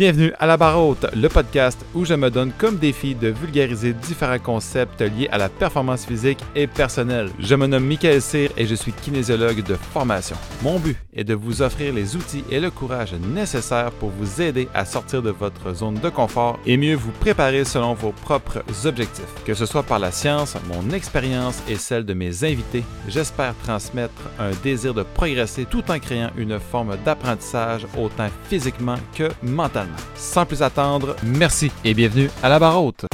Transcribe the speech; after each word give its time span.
Bienvenue 0.00 0.32
à 0.38 0.46
La 0.46 0.56
Barre 0.56 0.82
Haute, 0.82 1.14
le 1.14 1.28
podcast 1.28 1.78
où 1.94 2.06
je 2.06 2.14
me 2.14 2.30
donne 2.30 2.52
comme 2.56 2.78
défi 2.78 3.14
de 3.14 3.28
vulgariser 3.28 3.92
différents 3.92 4.38
concepts 4.38 5.02
liés 5.02 5.28
à 5.30 5.36
la 5.36 5.50
performance 5.50 6.06
physique 6.06 6.38
et 6.54 6.66
personnelle. 6.66 7.28
Je 7.38 7.54
me 7.54 7.66
nomme 7.66 7.84
Michael 7.84 8.22
Cyr 8.22 8.50
et 8.56 8.64
je 8.64 8.74
suis 8.74 8.92
kinésiologue 8.92 9.62
de 9.62 9.74
formation. 9.74 10.38
Mon 10.62 10.78
but 10.78 10.96
est 11.12 11.24
de 11.24 11.34
vous 11.34 11.60
offrir 11.60 11.92
les 11.92 12.16
outils 12.16 12.44
et 12.50 12.60
le 12.60 12.70
courage 12.70 13.12
nécessaires 13.12 13.90
pour 13.90 14.08
vous 14.08 14.40
aider 14.40 14.68
à 14.72 14.86
sortir 14.86 15.20
de 15.20 15.28
votre 15.28 15.74
zone 15.74 15.96
de 15.96 16.08
confort 16.08 16.58
et 16.64 16.78
mieux 16.78 16.94
vous 16.94 17.12
préparer 17.12 17.66
selon 17.66 17.92
vos 17.92 18.12
propres 18.12 18.64
objectifs. 18.86 19.34
Que 19.44 19.52
ce 19.52 19.66
soit 19.66 19.82
par 19.82 19.98
la 19.98 20.12
science, 20.12 20.56
mon 20.72 20.94
expérience 20.94 21.62
et 21.68 21.76
celle 21.76 22.06
de 22.06 22.14
mes 22.14 22.42
invités, 22.42 22.84
j'espère 23.06 23.54
transmettre 23.64 24.22
un 24.38 24.52
désir 24.62 24.94
de 24.94 25.02
progresser 25.02 25.66
tout 25.66 25.90
en 25.90 25.98
créant 25.98 26.30
une 26.38 26.58
forme 26.58 26.96
d'apprentissage 27.04 27.86
autant 27.98 28.30
physiquement 28.48 28.96
que 29.14 29.28
mentalement. 29.42 29.89
Sans 30.14 30.46
plus 30.46 30.62
attendre, 30.62 31.16
merci 31.22 31.70
et 31.84 31.94
bienvenue 31.94 32.30
à 32.42 32.48
la 32.48 32.58
barre 32.58 32.82
haute. 32.82 33.04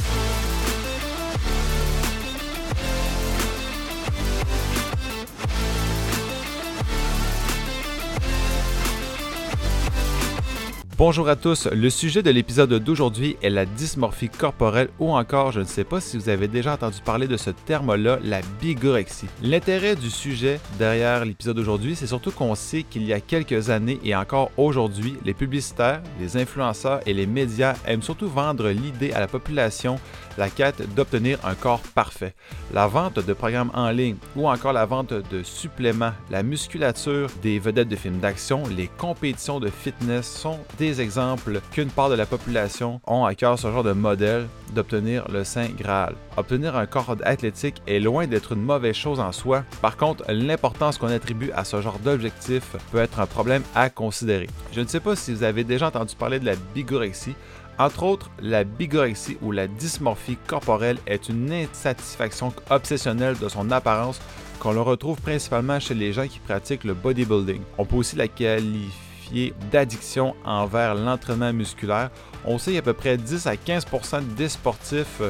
Bonjour 10.97 11.29
à 11.29 11.35
tous, 11.35 11.67
le 11.67 11.91
sujet 11.91 12.23
de 12.23 12.31
l'épisode 12.31 12.73
d'aujourd'hui 12.73 13.37
est 13.43 13.51
la 13.51 13.67
dysmorphie 13.67 14.29
corporelle 14.29 14.89
ou 14.97 15.11
encore, 15.11 15.51
je 15.51 15.59
ne 15.59 15.65
sais 15.65 15.83
pas 15.83 16.01
si 16.01 16.17
vous 16.17 16.27
avez 16.27 16.47
déjà 16.47 16.73
entendu 16.73 16.97
parler 17.05 17.27
de 17.27 17.37
ce 17.37 17.51
terme-là, 17.51 18.17
la 18.23 18.41
bigorexie. 18.59 19.27
L'intérêt 19.43 19.95
du 19.95 20.09
sujet 20.09 20.59
derrière 20.79 21.23
l'épisode 21.23 21.55
d'aujourd'hui, 21.55 21.95
c'est 21.95 22.07
surtout 22.07 22.31
qu'on 22.31 22.55
sait 22.55 22.81
qu'il 22.81 23.03
y 23.03 23.13
a 23.13 23.19
quelques 23.19 23.69
années 23.69 23.99
et 24.03 24.15
encore 24.15 24.49
aujourd'hui, 24.57 25.17
les 25.23 25.35
publicitaires, 25.35 26.01
les 26.19 26.35
influenceurs 26.35 27.01
et 27.05 27.13
les 27.13 27.27
médias 27.27 27.75
aiment 27.85 28.01
surtout 28.01 28.27
vendre 28.27 28.67
l'idée 28.69 29.13
à 29.13 29.19
la 29.19 29.27
population 29.27 29.99
la 30.37 30.49
quête 30.49 30.93
d'obtenir 30.95 31.39
un 31.43 31.55
corps 31.55 31.81
parfait. 31.95 32.33
La 32.73 32.87
vente 32.87 33.19
de 33.19 33.33
programmes 33.33 33.71
en 33.73 33.89
ligne 33.89 34.17
ou 34.35 34.47
encore 34.47 34.73
la 34.73 34.85
vente 34.85 35.13
de 35.13 35.43
suppléments, 35.43 36.13
la 36.29 36.43
musculature 36.43 37.29
des 37.41 37.59
vedettes 37.59 37.89
de 37.89 37.95
films 37.95 38.19
d'action, 38.19 38.63
les 38.75 38.87
compétitions 38.87 39.59
de 39.59 39.69
fitness 39.69 40.27
sont 40.27 40.59
des 40.77 41.01
exemples 41.01 41.61
qu'une 41.71 41.89
part 41.89 42.09
de 42.09 42.15
la 42.15 42.25
population 42.25 43.01
ont 43.07 43.25
à 43.25 43.35
cœur 43.35 43.57
ce 43.57 43.71
genre 43.71 43.83
de 43.83 43.93
modèle 43.93 44.47
d'obtenir 44.73 45.27
le 45.31 45.43
Saint 45.43 45.69
Graal. 45.77 46.15
Obtenir 46.35 46.75
un 46.75 46.85
corps 46.85 47.15
athlétique 47.23 47.81
est 47.87 47.99
loin 47.99 48.27
d'être 48.27 48.51
une 48.51 48.61
mauvaise 48.61 48.95
chose 48.95 49.19
en 49.19 49.31
soi. 49.31 49.63
Par 49.81 49.97
contre, 49.97 50.23
l'importance 50.29 50.97
qu'on 50.97 51.07
attribue 51.07 51.51
à 51.51 51.63
ce 51.63 51.81
genre 51.81 51.99
d'objectif 51.99 52.75
peut 52.91 52.99
être 52.99 53.19
un 53.19 53.25
problème 53.25 53.63
à 53.73 53.89
considérer. 53.89 54.47
Je 54.73 54.81
ne 54.81 54.87
sais 54.87 54.99
pas 54.99 55.15
si 55.15 55.33
vous 55.33 55.43
avez 55.43 55.63
déjà 55.63 55.87
entendu 55.87 56.15
parler 56.15 56.39
de 56.39 56.45
la 56.45 56.55
bigorexie. 56.75 57.35
Entre 57.79 58.03
autres, 58.03 58.31
la 58.41 58.63
bigorexie 58.63 59.37
ou 59.41 59.51
la 59.51 59.67
dysmorphie 59.67 60.37
corporelle 60.47 60.97
est 61.05 61.29
une 61.29 61.51
insatisfaction 61.51 62.51
obsessionnelle 62.71 63.37
de 63.37 63.49
son 63.49 63.69
apparence 63.69 64.19
qu'on 64.59 64.71
le 64.71 64.81
retrouve 64.81 65.21
principalement 65.21 65.79
chez 65.79 65.93
les 65.93 66.11
gens 66.11 66.27
qui 66.27 66.39
pratiquent 66.39 66.85
le 66.85 66.95
bodybuilding. 66.95 67.61
On 67.77 67.85
peut 67.85 67.97
aussi 67.97 68.15
la 68.15 68.27
qualifier 68.27 69.53
d'addiction 69.71 70.35
envers 70.43 70.95
l'entraînement 70.95 71.53
musculaire. 71.53 72.09
On 72.45 72.57
sait 72.57 72.73
qu'à 72.73 72.81
peu 72.81 72.93
près 72.93 73.17
10 73.17 73.45
à 73.45 73.53
15% 73.53 74.33
des 74.33 74.49
sportifs 74.49 75.21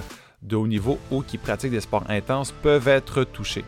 de 0.42 0.56
haut 0.56 0.68
niveau 0.68 1.00
ou 1.12 1.24
qui 1.24 1.38
pratiquent 1.38 1.72
des 1.72 1.82
sports 1.82 2.06
intenses 2.08 2.54
peuvent 2.62 2.88
être 2.88 3.26
touchés. 3.26 3.66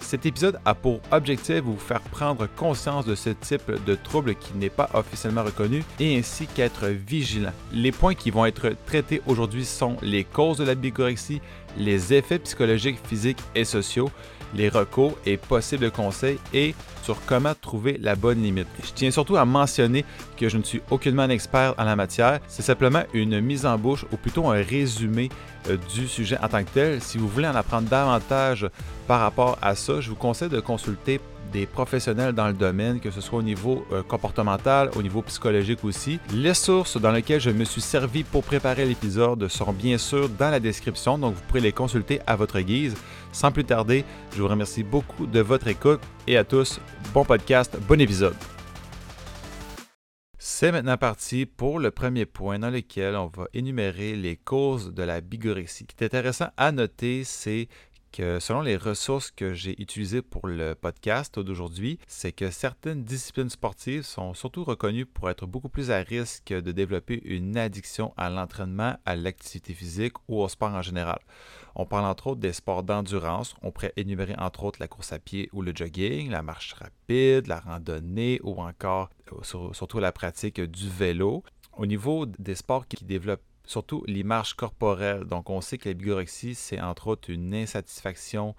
Cet 0.00 0.26
épisode 0.26 0.58
a 0.64 0.74
pour 0.74 1.00
objectif 1.12 1.60
vous 1.60 1.76
faire 1.76 2.00
prendre 2.00 2.48
conscience 2.56 3.06
de 3.06 3.14
ce 3.14 3.30
type 3.30 3.70
de 3.86 3.94
trouble 3.94 4.34
qui 4.34 4.54
n'est 4.54 4.70
pas 4.70 4.90
officiellement 4.94 5.44
reconnu 5.44 5.84
et 6.00 6.18
ainsi 6.18 6.46
qu'être 6.46 6.86
vigilant. 6.86 7.52
Les 7.72 7.92
points 7.92 8.14
qui 8.14 8.30
vont 8.30 8.46
être 8.46 8.70
traités 8.86 9.22
aujourd'hui 9.26 9.64
sont 9.64 9.96
les 10.02 10.24
causes 10.24 10.58
de 10.58 10.64
la 10.64 10.74
bigorexie, 10.74 11.40
les 11.76 12.12
effets 12.12 12.38
psychologiques, 12.40 12.98
physiques 13.06 13.42
et 13.54 13.64
sociaux, 13.64 14.10
les 14.54 14.68
recours 14.68 15.16
et 15.26 15.36
possibles 15.36 15.90
conseils 15.90 16.38
et 16.52 16.74
sur 17.02 17.16
comment 17.26 17.54
trouver 17.60 17.98
la 18.00 18.14
bonne 18.14 18.42
limite. 18.42 18.68
Je 18.84 18.92
tiens 18.94 19.10
surtout 19.10 19.36
à 19.36 19.44
mentionner 19.44 20.04
que 20.36 20.48
je 20.48 20.58
ne 20.58 20.62
suis 20.62 20.82
aucunement 20.90 21.22
un 21.22 21.30
expert 21.30 21.74
en 21.78 21.84
la 21.84 21.96
matière, 21.96 22.40
c'est 22.48 22.62
simplement 22.62 23.02
une 23.14 23.40
mise 23.40 23.66
en 23.66 23.78
bouche 23.78 24.04
ou 24.12 24.16
plutôt 24.16 24.48
un 24.48 24.62
résumé 24.62 25.28
euh, 25.68 25.76
du 25.94 26.08
sujet 26.08 26.38
en 26.42 26.48
tant 26.48 26.64
que 26.64 26.70
tel. 26.70 27.02
Si 27.02 27.18
vous 27.18 27.28
voulez 27.28 27.48
en 27.48 27.54
apprendre 27.54 27.88
davantage 27.88 28.68
par 29.06 29.20
rapport 29.20 29.58
à 29.62 29.74
ça, 29.74 30.00
je 30.00 30.10
vous 30.10 30.16
conseille 30.16 30.48
de 30.48 30.60
consulter 30.60 31.20
des 31.52 31.66
professionnels 31.66 32.32
dans 32.32 32.48
le 32.48 32.54
domaine, 32.54 33.00
que 33.00 33.10
ce 33.10 33.20
soit 33.20 33.38
au 33.38 33.42
niveau 33.42 33.84
euh, 33.92 34.02
comportemental, 34.02 34.90
au 34.96 35.02
niveau 35.02 35.22
psychologique 35.22 35.84
aussi. 35.84 36.18
Les 36.32 36.54
sources 36.54 37.00
dans 37.00 37.12
lesquelles 37.12 37.40
je 37.40 37.50
me 37.50 37.64
suis 37.64 37.80
servi 37.80 38.24
pour 38.24 38.42
préparer 38.42 38.86
l'épisode 38.86 39.48
seront 39.48 39.72
bien 39.72 39.98
sûr 39.98 40.28
dans 40.28 40.50
la 40.50 40.60
description, 40.60 41.18
donc 41.18 41.34
vous 41.34 41.42
pourrez 41.48 41.60
les 41.60 41.72
consulter 41.72 42.20
à 42.26 42.36
votre 42.36 42.60
guise. 42.60 42.94
Sans 43.32 43.52
plus 43.52 43.64
tarder, 43.64 44.04
je 44.34 44.42
vous 44.42 44.48
remercie 44.48 44.82
beaucoup 44.82 45.26
de 45.26 45.40
votre 45.40 45.68
écoute 45.68 46.00
et 46.26 46.36
à 46.36 46.44
tous, 46.44 46.80
bon 47.14 47.24
podcast, 47.24 47.78
bon 47.86 48.00
épisode. 48.00 48.34
C'est 50.42 50.72
maintenant 50.72 50.96
parti 50.96 51.44
pour 51.44 51.78
le 51.78 51.90
premier 51.90 52.24
point 52.24 52.58
dans 52.58 52.70
lequel 52.70 53.14
on 53.14 53.26
va 53.26 53.46
énumérer 53.52 54.16
les 54.16 54.36
causes 54.36 54.94
de 54.94 55.02
la 55.02 55.20
bigorexie. 55.20 55.86
Ce 55.90 55.94
qui 55.94 56.02
est 56.02 56.06
intéressant 56.06 56.48
à 56.56 56.72
noter, 56.72 57.24
c'est 57.24 57.68
que 58.12 58.40
selon 58.40 58.60
les 58.60 58.76
ressources 58.76 59.30
que 59.30 59.54
j'ai 59.54 59.80
utilisées 59.80 60.22
pour 60.22 60.46
le 60.46 60.74
podcast 60.74 61.38
d'aujourd'hui, 61.38 61.98
c'est 62.06 62.32
que 62.32 62.50
certaines 62.50 63.04
disciplines 63.04 63.50
sportives 63.50 64.02
sont 64.02 64.34
surtout 64.34 64.64
reconnues 64.64 65.06
pour 65.06 65.30
être 65.30 65.46
beaucoup 65.46 65.68
plus 65.68 65.90
à 65.90 65.98
risque 65.98 66.52
de 66.52 66.72
développer 66.72 67.20
une 67.24 67.56
addiction 67.56 68.12
à 68.16 68.30
l'entraînement, 68.30 68.96
à 69.04 69.16
l'activité 69.16 69.74
physique 69.74 70.14
ou 70.28 70.40
au 70.40 70.48
sport 70.48 70.74
en 70.74 70.82
général. 70.82 71.20
On 71.74 71.86
parle 71.86 72.04
entre 72.04 72.28
autres 72.28 72.40
des 72.40 72.52
sports 72.52 72.82
d'endurance. 72.82 73.54
On 73.62 73.70
pourrait 73.70 73.92
énumérer 73.96 74.34
entre 74.38 74.64
autres 74.64 74.80
la 74.80 74.88
course 74.88 75.12
à 75.12 75.18
pied 75.18 75.48
ou 75.52 75.62
le 75.62 75.72
jogging, 75.74 76.30
la 76.30 76.42
marche 76.42 76.72
rapide, 76.74 77.46
la 77.46 77.60
randonnée 77.60 78.40
ou 78.42 78.60
encore 78.60 79.10
euh, 79.32 79.72
surtout 79.72 79.98
la 79.98 80.12
pratique 80.12 80.60
du 80.60 80.88
vélo. 80.88 81.44
Au 81.76 81.86
niveau 81.86 82.26
des 82.26 82.56
sports 82.56 82.86
qui 82.88 83.04
développent 83.04 83.44
surtout 83.70 84.02
l'image 84.06 84.54
corporelle. 84.54 85.24
Donc, 85.24 85.48
on 85.48 85.60
sait 85.60 85.78
que 85.78 85.88
la 85.88 85.94
bigorexie, 85.94 86.54
c'est 86.54 86.80
entre 86.80 87.06
autres 87.06 87.30
une 87.30 87.54
insatisfaction 87.54 88.54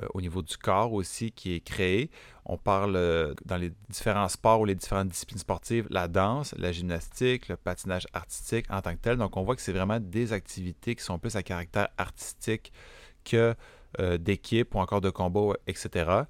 euh, 0.00 0.06
au 0.14 0.20
niveau 0.20 0.42
du 0.42 0.56
corps 0.56 0.92
aussi 0.92 1.32
qui 1.32 1.54
est 1.54 1.60
créée. 1.60 2.10
On 2.44 2.56
parle 2.56 2.94
euh, 2.96 3.34
dans 3.44 3.56
les 3.56 3.72
différents 3.88 4.28
sports 4.28 4.60
ou 4.60 4.64
les 4.64 4.76
différentes 4.76 5.08
disciplines 5.08 5.38
sportives, 5.38 5.86
la 5.90 6.08
danse, 6.08 6.54
la 6.56 6.70
gymnastique, 6.72 7.48
le 7.48 7.56
patinage 7.56 8.06
artistique 8.12 8.66
en 8.70 8.80
tant 8.80 8.92
que 8.92 9.00
tel. 9.00 9.16
Donc, 9.16 9.36
on 9.36 9.42
voit 9.42 9.56
que 9.56 9.62
c'est 9.62 9.72
vraiment 9.72 9.98
des 10.00 10.32
activités 10.32 10.94
qui 10.94 11.02
sont 11.02 11.18
plus 11.18 11.34
à 11.34 11.42
caractère 11.42 11.88
artistique 11.98 12.72
que 13.24 13.54
euh, 13.98 14.18
d'équipe 14.18 14.74
ou 14.74 14.78
encore 14.78 15.00
de 15.00 15.10
combat, 15.10 15.54
etc. 15.66 16.22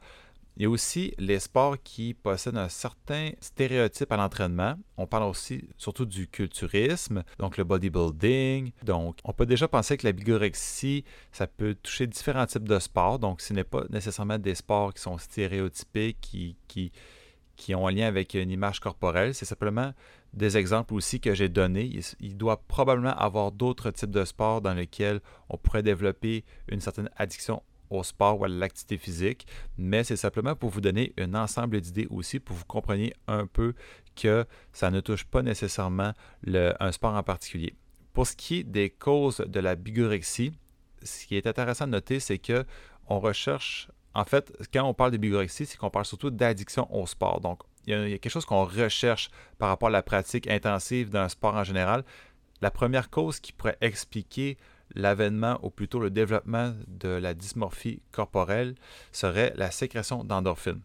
Il 0.57 0.63
y 0.63 0.67
a 0.67 0.71
aussi 0.71 1.13
les 1.19 1.41
sports 1.41 1.77
qui 1.83 2.15
possèdent 2.15 2.59
un 2.59 2.69
certain 2.69 3.31
stéréotype 3.41 4.13
à 4.13 4.17
l'entraînement. 4.17 4.77
On 4.97 5.07
parle 5.07 5.25
aussi 5.25 5.69
surtout 5.79 6.07
du 6.07 6.29
culturisme, 6.29 7.25
donc 7.41 7.57
le 7.57 7.65
bodybuilding. 7.65 8.71
Donc, 8.85 9.19
on 9.25 9.33
peut 9.33 9.47
déjà 9.47 9.67
penser 9.67 9.97
que 9.97 10.07
la 10.07 10.13
bigorexie, 10.13 11.05
ça 11.33 11.49
peut 11.49 11.75
toucher 11.75 12.07
différents 12.07 12.47
types 12.47 12.69
de 12.69 12.79
sports. 12.79 13.19
Donc, 13.19 13.41
ce 13.41 13.53
n'est 13.53 13.65
pas 13.65 13.83
nécessairement 13.91 14.39
des 14.39 14.55
sports 14.55 14.95
qui 14.95 15.03
sont 15.03 15.19
stéréotypés, 15.19 16.17
qui, 16.21 16.57
qui, 16.69 17.75
ont 17.75 17.89
un 17.89 17.91
lien 17.91 18.07
avec 18.07 18.35
une 18.35 18.53
image 18.53 18.79
corporelle. 18.79 19.35
C'est 19.35 19.47
simplement 19.47 19.93
des 20.35 20.57
exemples 20.57 20.95
aussi 20.95 21.19
que 21.19 21.35
j'ai 21.35 21.49
donnés. 21.49 21.99
Il, 22.21 22.37
doit 22.37 22.63
probablement 22.69 23.17
avoir 23.17 23.51
d'autres 23.51 23.91
types 23.91 24.11
de 24.11 24.25
sports 24.25 24.61
dans 24.61 24.75
lesquels 24.75 25.21
on 25.49 25.57
pourrait 25.57 25.83
développer 25.83 26.45
une 26.69 26.81
certaine 26.81 27.11
addiction 27.17 27.61
au 27.95 28.03
sport 28.03 28.41
ou 28.41 28.45
à 28.45 28.49
l'activité 28.49 28.99
physique, 28.99 29.47
mais 29.79 30.05
c'est 30.05 30.17
simplement 30.17 30.55
pour 30.55 30.71
vous 30.71 30.81
donner 30.81 31.13
un 31.19 31.35
ensemble 31.35 31.81
d'idées 31.81 32.07
aussi, 32.11 32.41
pour 32.41 32.57
vous 32.57 32.65
compreniez 32.65 33.15
un 33.27 33.47
peu 33.47 33.75
que 34.17 34.45
ça 34.73 34.91
ne 34.91 35.01
touche 35.01 35.25
pas 35.25 35.43
nécessairement 35.43 36.13
un 36.47 36.93
sport 36.93 37.15
en 37.15 37.23
particulier. 37.23 37.75
Pour 38.13 38.27
ce 38.27 38.37
qui 38.37 38.61
est 38.61 38.65
des 38.65 38.91
causes 38.91 39.39
de 39.39 39.61
la 39.61 39.75
bigorexie, 39.75 40.53
ce 41.03 41.27
qui 41.27 41.37
est 41.37 41.47
intéressant 41.47 41.87
de 41.87 41.93
noter, 41.93 42.21
c'est 42.21 42.39
que 42.39 42.65
on 43.09 43.21
recherche, 43.21 43.91
en 44.15 44.25
fait, 44.25 44.53
quand 44.73 44.85
on 44.85 44.95
parle 44.95 45.11
de 45.11 45.17
bigorexie, 45.17 45.67
c'est 45.67 45.77
qu'on 45.77 45.91
parle 45.91 46.05
surtout 46.05 46.31
d'addiction 46.31 46.87
au 46.95 47.07
sport. 47.07 47.41
Donc, 47.41 47.61
il 47.87 47.93
y 47.93 48.15
a 48.15 48.19
quelque 48.19 48.31
chose 48.31 48.47
qu'on 48.47 48.65
recherche 48.65 49.29
par 49.59 49.69
rapport 49.69 49.89
à 49.89 49.93
la 49.93 50.03
pratique 50.03 50.47
intensive 50.47 51.11
d'un 51.11 51.29
sport 51.29 51.55
en 51.55 51.65
général. 51.65 52.05
La 52.63 52.71
première 52.71 53.11
cause 53.11 53.41
qui 53.41 53.53
pourrait 53.53 53.77
expliquer 53.81 54.57
l'avènement 54.95 55.59
ou 55.63 55.71
plutôt 55.71 55.99
le 55.99 56.11
développement 56.11 56.75
de 56.87 57.09
la 57.09 57.35
dysmorphie 57.35 58.01
corporelle 58.13 58.75
serait 59.13 59.53
la 59.57 59.71
sécrétion 59.71 60.25
d'endorphines. 60.25 60.81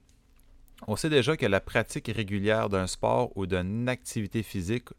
On 0.87 0.95
sait 0.95 1.09
déjà 1.09 1.35
que 1.35 1.45
la 1.45 1.59
pratique 1.59 2.11
régulière 2.13 2.69
d'un 2.69 2.87
sport 2.87 3.35
ou 3.35 3.45
d'une 3.45 3.89
activité 3.89 4.43
physique 4.43 4.89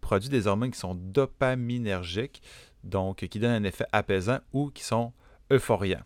produit 0.00 0.28
des 0.28 0.46
hormones 0.46 0.70
qui 0.70 0.78
sont 0.78 0.94
dopaminergiques, 0.94 2.42
donc 2.84 3.26
qui 3.26 3.38
donnent 3.38 3.64
un 3.64 3.64
effet 3.64 3.86
apaisant 3.92 4.38
ou 4.52 4.70
qui 4.70 4.84
sont 4.84 5.12
euphoriants. 5.50 6.04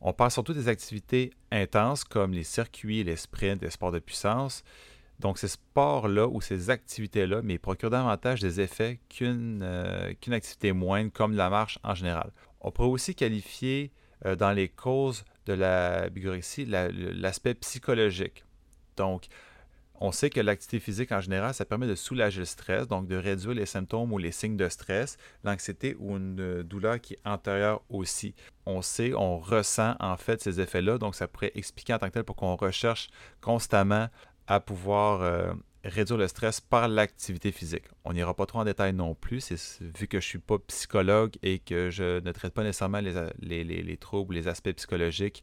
On 0.00 0.12
parle 0.12 0.32
surtout 0.32 0.52
des 0.52 0.68
activités 0.68 1.32
intenses 1.52 2.02
comme 2.02 2.32
les 2.32 2.44
circuits, 2.44 3.04
les 3.04 3.16
sprints, 3.16 3.62
les 3.62 3.70
sports 3.70 3.92
de 3.92 4.00
puissance. 4.00 4.64
Donc, 5.22 5.38
ces 5.38 5.48
sports-là 5.48 6.26
ou 6.26 6.40
ces 6.40 6.68
activités-là, 6.68 7.42
mais 7.42 7.56
procurent 7.56 7.90
davantage 7.90 8.40
des 8.40 8.60
effets 8.60 8.98
qu'une 9.08 9.60
euh, 9.62 10.12
qu'une 10.20 10.32
activité 10.32 10.72
moindre 10.72 11.12
comme 11.12 11.34
la 11.36 11.48
marche 11.48 11.78
en 11.84 11.94
général. 11.94 12.32
On 12.60 12.72
pourrait 12.72 12.88
aussi 12.88 13.14
qualifier 13.14 13.92
euh, 14.26 14.34
dans 14.34 14.50
les 14.50 14.68
causes 14.68 15.24
de 15.46 15.52
la 15.52 16.08
bigorexie 16.10 16.66
l'aspect 16.66 17.54
psychologique. 17.54 18.44
Donc, 18.96 19.28
on 20.04 20.10
sait 20.10 20.30
que 20.30 20.40
l'activité 20.40 20.80
physique 20.80 21.12
en 21.12 21.20
général, 21.20 21.54
ça 21.54 21.64
permet 21.64 21.86
de 21.86 21.94
soulager 21.94 22.40
le 22.40 22.44
stress, 22.44 22.88
donc 22.88 23.06
de 23.06 23.14
réduire 23.14 23.54
les 23.54 23.66
symptômes 23.66 24.12
ou 24.12 24.18
les 24.18 24.32
signes 24.32 24.56
de 24.56 24.68
stress, 24.68 25.16
l'anxiété 25.44 25.94
ou 26.00 26.16
une 26.16 26.64
douleur 26.64 27.00
qui 27.00 27.14
est 27.14 27.20
antérieure 27.24 27.82
aussi. 27.88 28.34
On 28.66 28.82
sait, 28.82 29.14
on 29.14 29.38
ressent 29.38 29.94
en 30.00 30.16
fait 30.16 30.40
ces 30.42 30.60
effets-là, 30.60 30.98
donc 30.98 31.14
ça 31.14 31.28
pourrait 31.28 31.52
expliquer 31.54 31.94
en 31.94 31.98
tant 31.98 32.08
que 32.08 32.14
tel 32.14 32.24
pour 32.24 32.34
qu'on 32.34 32.56
recherche 32.56 33.10
constamment 33.40 34.08
à 34.46 34.60
pouvoir 34.60 35.22
euh, 35.22 35.52
réduire 35.84 36.18
le 36.18 36.28
stress 36.28 36.60
par 36.60 36.88
l'activité 36.88 37.52
physique. 37.52 37.84
On 38.04 38.12
n'ira 38.12 38.34
pas 38.34 38.46
trop 38.46 38.60
en 38.60 38.64
détail 38.64 38.92
non 38.92 39.14
plus, 39.14 39.52
vu 39.80 40.08
que 40.08 40.20
je 40.20 40.26
ne 40.26 40.30
suis 40.30 40.38
pas 40.38 40.58
psychologue 40.66 41.36
et 41.42 41.58
que 41.58 41.90
je 41.90 42.20
ne 42.20 42.32
traite 42.32 42.54
pas 42.54 42.62
nécessairement 42.62 43.00
les, 43.00 43.64
les 43.64 43.96
troubles, 43.96 44.34
les 44.34 44.48
aspects 44.48 44.72
psychologiques 44.72 45.42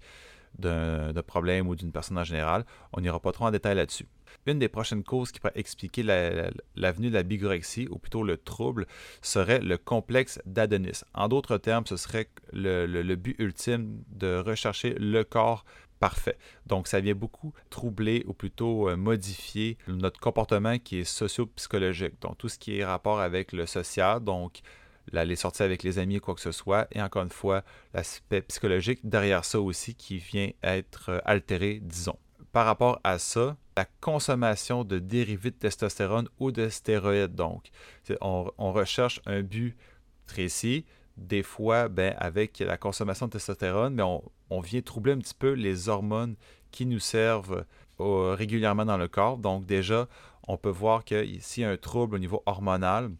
d'un 0.57 1.13
problème 1.25 1.67
ou 1.67 1.75
d'une 1.75 1.91
personne 1.91 2.17
en 2.17 2.23
général. 2.23 2.65
On 2.93 3.01
n'ira 3.01 3.19
pas 3.19 3.31
trop 3.31 3.45
en 3.45 3.51
détail 3.51 3.75
là-dessus. 3.75 4.07
Une 4.45 4.59
des 4.59 4.69
prochaines 4.69 5.03
causes 5.03 5.31
qui 5.31 5.39
pourrait 5.39 5.53
expliquer 5.55 6.03
l'avenue 6.03 7.09
de 7.09 7.13
la 7.13 7.23
bigorexie, 7.23 7.87
ou 7.89 7.97
plutôt 7.97 8.23
le 8.23 8.37
trouble, 8.37 8.85
serait 9.21 9.59
le 9.59 9.77
complexe 9.77 10.39
d'Adonis. 10.45 11.03
En 11.13 11.27
d'autres 11.27 11.57
termes, 11.57 11.85
ce 11.85 11.97
serait 11.97 12.29
le, 12.53 13.15
but 13.15 13.35
ultime 13.39 14.03
de 14.09 14.37
rechercher 14.37 14.95
le 14.97 15.23
corps 15.23 15.65
parfait. 15.99 16.37
Donc, 16.65 16.87
ça 16.87 16.99
vient 16.99 17.15
beaucoup 17.15 17.53
troubler 17.69 18.23
ou 18.27 18.33
plutôt 18.33 18.89
euh, 18.89 18.95
modifier 18.95 19.77
notre 19.87 20.19
comportement 20.19 20.79
qui 20.79 20.99
est 20.99 21.03
socio-psychologique. 21.03 22.21
Donc, 22.21 22.37
tout 22.37 22.49
ce 22.49 22.57
qui 22.57 22.79
est 22.79 22.85
rapport 22.85 23.19
avec 23.19 23.51
le 23.51 23.65
social, 23.65 24.23
donc 24.23 24.61
les 25.11 25.35
sorties 25.35 25.63
avec 25.63 25.83
les 25.83 25.99
amis 25.99 26.19
quoi 26.19 26.35
que 26.35 26.41
ce 26.41 26.51
soit. 26.51 26.87
Et 26.91 27.01
encore 27.01 27.23
une 27.23 27.29
fois, 27.29 27.63
l'aspect 27.93 28.41
psychologique 28.41 28.99
derrière 29.03 29.45
ça 29.45 29.59
aussi 29.59 29.95
qui 29.95 30.17
vient 30.17 30.51
être 30.63 31.09
euh, 31.09 31.19
altéré, 31.25 31.79
disons. 31.81 32.17
Par 32.51 32.65
rapport 32.65 32.99
à 33.03 33.19
ça, 33.19 33.57
la 33.77 33.85
consommation 34.01 34.83
de 34.83 34.97
dérivés 34.99 35.51
de 35.51 35.55
testostérone 35.55 36.27
ou 36.39 36.51
de 36.51 36.67
stéroïdes. 36.67 37.35
Donc, 37.35 37.69
on, 38.21 38.51
recherche 38.73 39.21
un 39.27 39.41
but 39.41 39.77
précis. 40.25 40.85
Des 41.19 41.43
fois, 41.43 41.89
ben, 41.89 42.15
avec 42.17 42.59
la 42.59 42.77
consommation 42.77 43.27
de 43.27 43.31
testostérone, 43.31 43.93
mais 43.93 44.03
on, 44.03 44.59
vient 44.61 44.81
troubler 44.81 45.13
un 45.13 45.19
petit 45.19 45.33
peu 45.33 45.51
les 45.51 45.89
hormones 45.89 46.35
qui 46.71 46.85
nous 46.85 46.99
servent 46.99 47.65
euh, 47.99 48.35
régulièrement 48.35 48.85
dans 48.85 48.97
le 48.97 49.07
corps. 49.07 49.37
Donc, 49.37 49.65
déjà, 49.65 50.07
on 50.47 50.57
peut 50.57 50.69
voir 50.69 51.05
que 51.05 51.25
s'il 51.39 51.63
y 51.63 51.65
a 51.65 51.69
un 51.69 51.77
trouble 51.77 52.15
au 52.15 52.19
niveau 52.19 52.41
hormonal, 52.45 53.11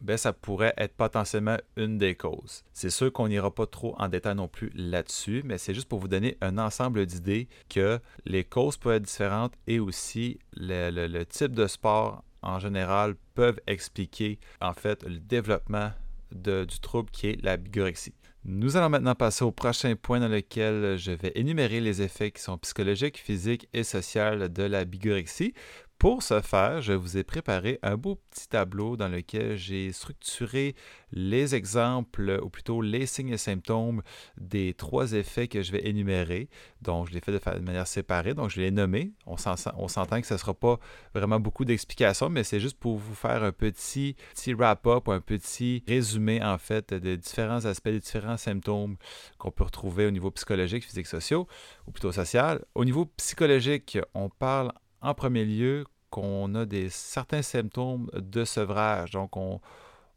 ben, 0.00 0.16
ça 0.16 0.32
pourrait 0.32 0.74
être 0.76 0.94
potentiellement 0.94 1.56
une 1.76 1.98
des 1.98 2.14
causes. 2.14 2.62
C'est 2.72 2.90
sûr 2.90 3.12
qu'on 3.12 3.28
n'ira 3.28 3.50
pas 3.50 3.66
trop 3.66 3.94
en 3.98 4.08
détail 4.08 4.34
non 4.34 4.48
plus 4.48 4.70
là-dessus, 4.74 5.42
mais 5.44 5.58
c'est 5.58 5.74
juste 5.74 5.88
pour 5.88 5.98
vous 5.98 6.08
donner 6.08 6.36
un 6.40 6.58
ensemble 6.58 7.06
d'idées 7.06 7.48
que 7.68 7.98
les 8.24 8.44
causes 8.44 8.76
peuvent 8.76 8.96
être 8.96 9.02
différentes 9.02 9.54
et 9.66 9.80
aussi 9.80 10.38
le, 10.54 11.24
type 11.24 11.52
de 11.52 11.66
sport 11.66 12.22
en 12.42 12.58
général 12.58 13.16
peuvent 13.34 13.60
expliquer 13.66 14.38
en 14.60 14.74
fait 14.74 15.02
le 15.02 15.18
développement 15.18 15.90
du 16.36 16.80
trouble 16.80 17.10
qui 17.10 17.28
est 17.28 17.44
la 17.44 17.56
bigorexie. 17.56 18.14
Nous 18.44 18.76
allons 18.76 18.90
maintenant 18.90 19.16
passer 19.16 19.44
au 19.44 19.50
prochain 19.50 19.96
point 19.96 20.20
dans 20.20 20.28
lequel 20.28 20.96
je 20.96 21.10
vais 21.10 21.32
énumérer 21.34 21.80
les 21.80 22.00
effets 22.00 22.30
qui 22.30 22.40
sont 22.40 22.56
psychologiques, 22.58 23.18
physiques 23.18 23.68
et 23.72 23.82
sociaux 23.82 24.46
de 24.48 24.62
la 24.62 24.84
bigorexie. 24.84 25.52
Pour 25.98 26.22
ce 26.22 26.42
faire, 26.42 26.82
je 26.82 26.92
vous 26.92 27.16
ai 27.16 27.24
préparé 27.24 27.78
un 27.82 27.96
beau 27.96 28.16
petit 28.30 28.48
tableau 28.48 28.98
dans 28.98 29.08
lequel 29.08 29.56
j'ai 29.56 29.92
structuré 29.92 30.74
les 31.10 31.54
exemples, 31.54 32.38
ou 32.42 32.50
plutôt 32.50 32.82
les 32.82 33.06
signes 33.06 33.30
et 33.30 33.38
symptômes 33.38 34.02
des 34.36 34.74
trois 34.74 35.12
effets 35.12 35.48
que 35.48 35.62
je 35.62 35.72
vais 35.72 35.86
énumérer. 35.88 36.50
Donc, 36.82 37.08
je 37.08 37.14
l'ai 37.14 37.20
fait 37.20 37.32
de, 37.32 37.60
manière 37.60 37.86
séparée, 37.86 38.34
donc 38.34 38.50
je 38.50 38.60
l'ai 38.60 38.70
nommé. 38.70 39.14
On 39.24 39.38
s'entend 39.38 40.20
que 40.20 40.26
ce 40.26 40.34
ne 40.34 40.38
sera 40.38 40.52
pas 40.52 40.78
vraiment 41.14 41.40
beaucoup 41.40 41.64
d'explications, 41.64 42.28
mais 42.28 42.44
c'est 42.44 42.60
juste 42.60 42.78
pour 42.78 42.98
vous 42.98 43.14
faire 43.14 43.42
un 43.42 43.52
petit, 43.52 44.16
petit 44.34 44.52
wrap-up, 44.52 45.08
un 45.08 45.20
petit 45.20 45.82
résumé, 45.88 46.44
en 46.44 46.58
fait, 46.58 46.92
de 46.92 47.16
différents 47.16 47.64
aspects, 47.64 47.88
des 47.88 48.00
différents 48.00 48.36
symptômes 48.36 48.98
qu'on 49.38 49.50
peut 49.50 49.64
retrouver 49.64 50.06
au 50.06 50.10
niveau 50.10 50.30
psychologique, 50.30 50.84
physique, 50.84 51.06
social, 51.06 51.44
ou 51.86 51.90
plutôt 51.90 52.12
social. 52.12 52.62
Au 52.74 52.84
niveau 52.84 53.06
psychologique, 53.06 53.98
on 54.12 54.28
parle 54.28 54.72
en 55.02 55.14
premier 55.14 55.44
lieu 55.44 55.84
qu'on 56.10 56.54
a 56.54 56.64
des 56.64 56.88
certains 56.88 57.42
symptômes 57.42 58.10
de 58.14 58.44
sevrage. 58.44 59.12
Donc, 59.12 59.36
on, 59.36 59.60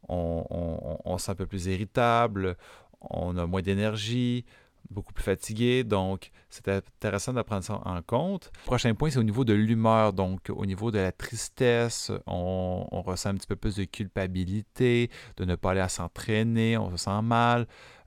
on, 0.08 0.98
on, 1.04 1.18
sent 1.18 1.32
un 1.32 1.34
peu 1.34 1.46
plus 1.46 1.66
irritable, 1.66 2.56
on 3.00 3.36
a 3.36 3.46
moins 3.46 3.62
d'énergie, 3.62 4.44
beaucoup 4.90 5.12
plus 5.12 5.24
fatigué. 5.24 5.84
Donc, 5.84 6.30
c'est 6.50 6.68
intéressant 6.68 7.32
de 7.32 7.42
prendre 7.42 7.62
ça 7.62 7.80
en 7.84 8.02
compte. 8.02 8.50
prochain 8.66 8.94
point, 8.94 9.10
c'est 9.10 9.18
au 9.18 9.22
niveau 9.22 9.44
de 9.44 9.52
l'humeur. 9.52 10.12
Donc, 10.12 10.50
au 10.50 10.66
niveau 10.66 10.90
de 10.90 10.98
la 10.98 11.12
tristesse, 11.12 12.10
on, 12.26 12.86
ressent 13.02 13.30
un 13.30 13.34
petit 13.34 13.46
peu 13.46 13.56
plus 13.56 13.76
de 13.76 13.84
culpabilité, 13.84 15.10
de 15.36 15.44
ne 15.44 15.54
pas 15.54 15.70
aller 15.70 15.80
à 15.80 15.88
s'entraîner, 15.88 16.76
on 16.76 16.90
se 16.90 17.04
sent 17.04 17.22
mal. 17.22 17.66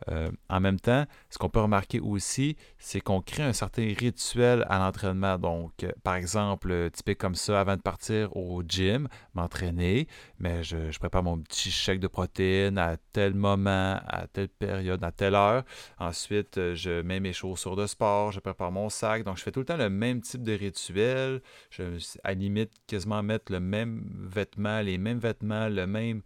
Euh, 0.10 0.30
en 0.50 0.60
même 0.60 0.80
temps, 0.80 1.06
ce 1.30 1.38
qu'on 1.38 1.50
peut 1.50 1.62
remarquer 1.62 2.02
aussi, 2.02 2.58
c'est 2.78 3.00
qu'on 3.00 3.22
crée 3.22 3.44
un 3.44 3.54
certain 3.54 3.94
rituel 3.98 4.66
à 4.70 4.80
l'entraînement. 4.80 5.38
Donc, 5.38 5.72
euh, 5.84 5.92
par 6.04 6.16
exemple, 6.16 6.90
typique 6.92 7.18
comme 7.18 7.36
ça, 7.36 7.62
avant 7.62 7.78
de 7.78 7.82
partir 7.82 8.36
au 8.36 8.64
gym, 8.68 9.08
m'entraîner, 9.34 10.08
mais 10.40 10.62
je, 10.64 10.98
prépare 11.00 11.24
mon 11.24 11.38
petit 11.38 11.72
chèque 11.72 12.00
de 12.00 12.08
protéines 12.08 12.78
à 12.78 12.98
tel 13.14 13.34
moment, 13.34 14.00
à 14.06 14.28
telle 14.32 14.50
période, 14.50 15.04
à 15.04 15.12
telle 15.12 15.36
heure. 15.36 15.64
Ensuite, 16.00 16.74
je 16.76 17.02
mets 17.02 17.22
mes 17.22 17.34
chaussures 17.34 17.76
de 17.76 17.88
sport, 17.88 18.33
je 18.34 18.40
prépare 18.40 18.72
mon 18.72 18.90
sac. 18.90 19.24
Donc, 19.24 19.38
je 19.38 19.44
fais 19.44 19.52
tout 19.52 19.60
le 19.60 19.66
temps 19.66 19.78
le 19.78 19.90
même 19.90 20.22
type 20.22 20.44
de 20.44 20.54
rituel. 20.54 21.42
Je, 21.70 21.84
à 22.24 22.34
limite, 22.34 22.72
quasiment 22.88 23.24
mettre 23.24 23.52
le 23.52 23.60
même 23.60 24.10
vêtement, 24.14 24.82
les 24.82 24.98
mêmes 24.98 25.20
vêtements, 25.20 25.70
le 25.70 25.88
même 25.88 26.22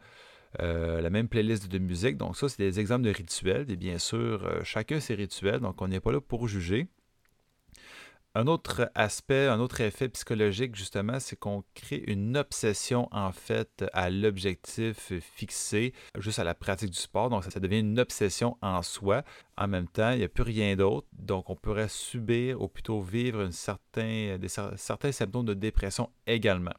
euh, 0.61 1.01
la 1.01 1.09
même 1.09 1.27
playlist 1.27 1.67
de 1.67 1.77
musique. 1.77 2.17
Donc 2.17 2.37
ça, 2.37 2.49
c'est 2.49 2.63
des 2.63 2.79
exemples 2.79 3.05
de 3.05 3.11
rituels. 3.11 3.69
Et 3.69 3.75
bien 3.75 3.97
sûr, 3.99 4.45
euh, 4.45 4.63
chacun 4.63 4.99
ses 4.99 5.13
rituels, 5.15 5.59
donc 5.59 5.81
on 5.81 5.87
n'est 5.87 5.99
pas 5.99 6.11
là 6.11 6.21
pour 6.21 6.47
juger. 6.47 6.87
Un 8.37 8.45
autre 8.45 8.91
aspect, 8.93 9.47
un 9.47 9.59
autre 9.59 9.81
effet 9.81 10.09
psychologique, 10.09 10.75
justement, 10.75 11.19
c'est 11.19 11.35
qu'on 11.35 11.63
crée 11.73 12.03
une 12.05 12.37
obsession, 12.37 13.07
en 13.11 13.31
fait, 13.31 13.83
à 13.93 14.11
l'objectif 14.11 15.11
fixé, 15.21 15.91
juste 16.19 16.37
à 16.37 16.43
la 16.43 16.53
pratique 16.53 16.91
du 16.91 16.99
sport. 16.99 17.31
Donc, 17.31 17.45
ça, 17.45 17.59
devient 17.59 17.79
une 17.79 17.99
obsession 17.99 18.55
en 18.61 18.83
soi. 18.83 19.23
En 19.57 19.67
même 19.67 19.87
temps, 19.87 20.11
il 20.11 20.19
n'y 20.19 20.23
a 20.23 20.29
plus 20.29 20.43
rien 20.43 20.75
d'autre. 20.75 21.07
Donc, 21.13 21.49
on 21.49 21.55
pourrait 21.55 21.89
subir 21.89 22.61
ou 22.61 22.67
plutôt 22.67 23.01
vivre 23.01 23.49
certain, 23.49 24.37
certains 24.75 25.11
symptômes 25.11 25.45
de 25.45 25.55
dépression 25.55 26.11
également. 26.27 26.75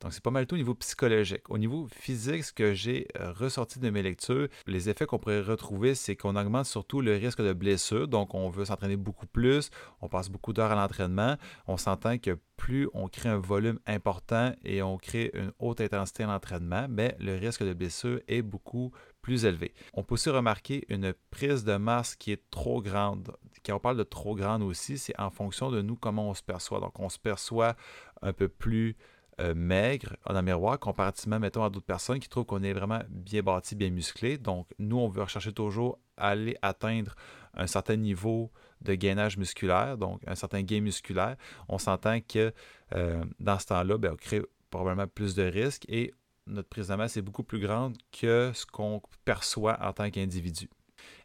Donc, 0.00 0.14
c'est 0.14 0.22
pas 0.22 0.30
mal 0.30 0.46
tout 0.46 0.54
au 0.54 0.58
niveau 0.58 0.74
psychologique. 0.74 1.50
Au 1.50 1.58
niveau 1.58 1.86
physique, 1.92 2.44
ce 2.44 2.52
que 2.52 2.72
j'ai 2.72 3.06
euh, 3.18 3.32
ressorti 3.32 3.78
de 3.78 3.90
mes 3.90 4.02
lectures, 4.02 4.48
les 4.66 4.88
effets 4.88 5.04
qu'on 5.04 5.18
pourrait 5.18 5.42
retrouver, 5.42 5.94
c'est 5.94 6.16
qu'on 6.16 6.36
augmente 6.36 6.64
surtout 6.64 7.02
le 7.02 7.16
risque 7.16 7.42
de 7.42 7.52
blessure. 7.52 8.08
Donc, 8.08 8.34
on 8.34 8.48
veut 8.48 8.64
s'entraîner 8.64 8.96
beaucoup 8.96 9.26
plus, 9.26 9.70
on 10.00 10.08
passe 10.08 10.30
beaucoup 10.30 10.54
d'heures 10.54 10.70
à 10.70 10.74
l'entraînement. 10.74 11.36
On 11.66 11.76
s'entend 11.76 12.16
que 12.16 12.38
plus 12.56 12.88
on 12.94 13.08
crée 13.08 13.28
un 13.28 13.38
volume 13.38 13.78
important 13.86 14.52
et 14.64 14.82
on 14.82 14.96
crée 14.96 15.30
une 15.34 15.52
haute 15.58 15.80
intensité 15.80 16.22
à 16.22 16.26
l'entraînement, 16.28 16.86
mais 16.88 17.16
le 17.18 17.36
risque 17.36 17.62
de 17.62 17.72
blessure 17.74 18.20
est 18.28 18.42
beaucoup 18.42 18.92
plus 19.22 19.44
élevé. 19.44 19.74
On 19.92 20.02
peut 20.02 20.14
aussi 20.14 20.30
remarquer 20.30 20.84
une 20.88 21.12
prise 21.30 21.64
de 21.64 21.76
masse 21.76 22.16
qui 22.16 22.32
est 22.32 22.50
trop 22.50 22.80
grande. 22.80 23.32
Quand 23.64 23.76
on 23.76 23.80
parle 23.80 23.98
de 23.98 24.02
trop 24.02 24.34
grande 24.34 24.62
aussi, 24.62 24.96
c'est 24.96 25.18
en 25.20 25.30
fonction 25.30 25.70
de 25.70 25.82
nous 25.82 25.96
comment 25.96 26.30
on 26.30 26.34
se 26.34 26.42
perçoit. 26.42 26.80
Donc, 26.80 26.98
on 26.98 27.10
se 27.10 27.18
perçoit 27.18 27.76
un 28.22 28.32
peu 28.32 28.48
plus 28.48 28.96
euh, 29.40 29.54
maigre 29.54 30.16
en 30.26 30.36
un 30.36 30.42
miroir 30.42 30.78
comparativement, 30.78 31.38
mettons, 31.38 31.64
à 31.64 31.70
d'autres 31.70 31.86
personnes 31.86 32.20
qui 32.20 32.28
trouvent 32.28 32.44
qu'on 32.44 32.62
est 32.62 32.72
vraiment 32.72 33.00
bien 33.08 33.42
bâti, 33.42 33.74
bien 33.74 33.90
musclé. 33.90 34.38
Donc, 34.38 34.68
nous, 34.78 34.98
on 34.98 35.08
veut 35.08 35.22
rechercher 35.22 35.52
toujours 35.52 35.98
aller 36.16 36.56
atteindre 36.62 37.14
un 37.54 37.66
certain 37.66 37.96
niveau 37.96 38.50
de 38.82 38.94
gainage 38.94 39.36
musculaire, 39.36 39.96
donc 39.98 40.20
un 40.26 40.34
certain 40.34 40.62
gain 40.62 40.80
musculaire. 40.80 41.36
On 41.68 41.78
s'entend 41.78 42.20
que 42.20 42.52
euh, 42.94 43.24
dans 43.38 43.58
ce 43.58 43.66
temps-là, 43.66 43.98
ben, 43.98 44.12
on 44.12 44.16
crée 44.16 44.42
probablement 44.70 45.08
plus 45.08 45.34
de 45.34 45.42
risques 45.42 45.84
et 45.88 46.12
notre 46.46 46.68
prise 46.68 46.88
de 46.88 46.94
masse 46.94 47.16
est 47.16 47.22
beaucoup 47.22 47.42
plus 47.42 47.60
grande 47.60 47.96
que 48.12 48.52
ce 48.54 48.66
qu'on 48.66 49.00
perçoit 49.24 49.78
en 49.82 49.92
tant 49.92 50.10
qu'individu. 50.10 50.68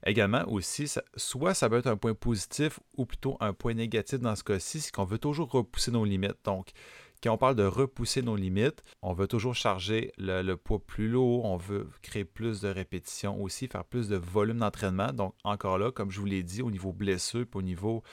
Également 0.06 0.44
aussi, 0.48 0.90
soit 1.16 1.54
ça 1.54 1.70
peut 1.70 1.78
être 1.78 1.88
un 1.88 1.98
point 1.98 2.14
positif 2.14 2.80
ou 2.96 3.06
plutôt 3.06 3.38
un 3.40 3.54
point 3.54 3.74
négatif 3.74 4.20
dans 4.20 4.36
ce 4.36 4.44
cas-ci, 4.44 4.80
c'est 4.80 4.92
qu'on 4.92 5.04
veut 5.04 5.18
toujours 5.18 5.50
repousser 5.52 5.92
nos 5.92 6.06
limites. 6.06 6.38
Donc, 6.46 6.70
on 7.30 7.38
parle 7.38 7.56
de 7.56 7.66
repousser 7.66 8.22
nos 8.22 8.36
limites, 8.36 8.84
on 9.02 9.14
veut 9.14 9.28
toujours 9.28 9.56
charger 9.56 10.12
le, 10.18 10.56
poids 10.56 10.80
plus 10.80 11.08
lourd, 11.08 11.46
on 11.46 11.58
veut 11.58 11.90
créer 12.02 12.26
plus 12.26 12.62
de 12.62 12.68
répétitions 12.68 13.42
aussi, 13.42 13.68
faire 13.68 13.86
plus 13.86 14.08
de 14.08 14.16
volume 14.16 14.60
d'entraînement. 14.60 15.12
Donc, 15.14 15.34
encore 15.44 15.78
là, 15.78 15.92
comme 15.92 16.12
je 16.12 16.20
vous 16.20 16.26
l'ai 16.26 16.44
dit, 16.44 16.62
au 16.62 16.72
niveau 16.72 16.94
blessure, 16.94 17.46
au 17.54 17.62
niveau 17.62 18.04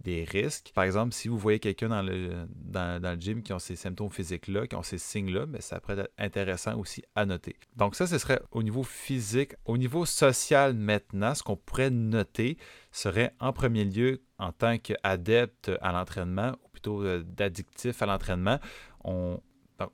des 0.00 0.24
risques. 0.24 0.72
Par 0.74 0.84
exemple, 0.84 1.12
si 1.12 1.28
vous 1.28 1.38
voyez 1.38 1.58
quelqu'un 1.58 1.88
dans 1.88 2.02
le, 2.02 2.46
dans, 2.48 3.02
le 3.02 3.20
gym 3.20 3.42
qui 3.42 3.52
a 3.52 3.58
ces 3.58 3.76
symptômes 3.76 4.10
physiques-là, 4.10 4.66
qui 4.66 4.74
ont 4.74 4.82
ces 4.82 4.98
signes-là, 4.98 5.46
mais 5.46 5.54
ben, 5.54 5.60
ça 5.60 5.80
pourrait 5.80 5.98
être 5.98 6.12
intéressant 6.18 6.78
aussi 6.78 7.02
à 7.14 7.26
noter. 7.26 7.56
Donc 7.76 7.94
ça, 7.94 8.06
ce 8.06 8.18
serait 8.18 8.40
au 8.50 8.62
niveau 8.62 8.82
physique. 8.82 9.52
Au 9.66 9.76
niveau 9.76 10.06
social 10.06 10.74
maintenant, 10.74 11.34
ce 11.34 11.42
qu'on 11.42 11.56
pourrait 11.56 11.90
noter 11.90 12.56
serait 12.92 13.34
en 13.40 13.52
premier 13.52 13.84
lieu, 13.84 14.22
en 14.40 14.52
tant 14.52 14.78
qu'adepte 14.78 15.70
à 15.80 15.92
l'entraînement, 15.92 16.52
ou 16.64 16.68
plutôt 16.70 17.02
euh, 17.02 17.22
d'addictif 17.22 18.02
à 18.02 18.06
l'entraînement, 18.06 18.58
on, 19.04 19.40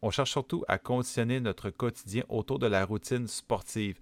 on 0.03 0.11
cherche 0.11 0.31
surtout 0.31 0.65
à 0.69 0.79
conditionner 0.79 1.41
notre 1.41 1.71
quotidien 1.71 2.23
autour 2.29 2.59
de 2.59 2.67
la 2.67 2.85
routine 2.85 3.27
sportive, 3.27 3.99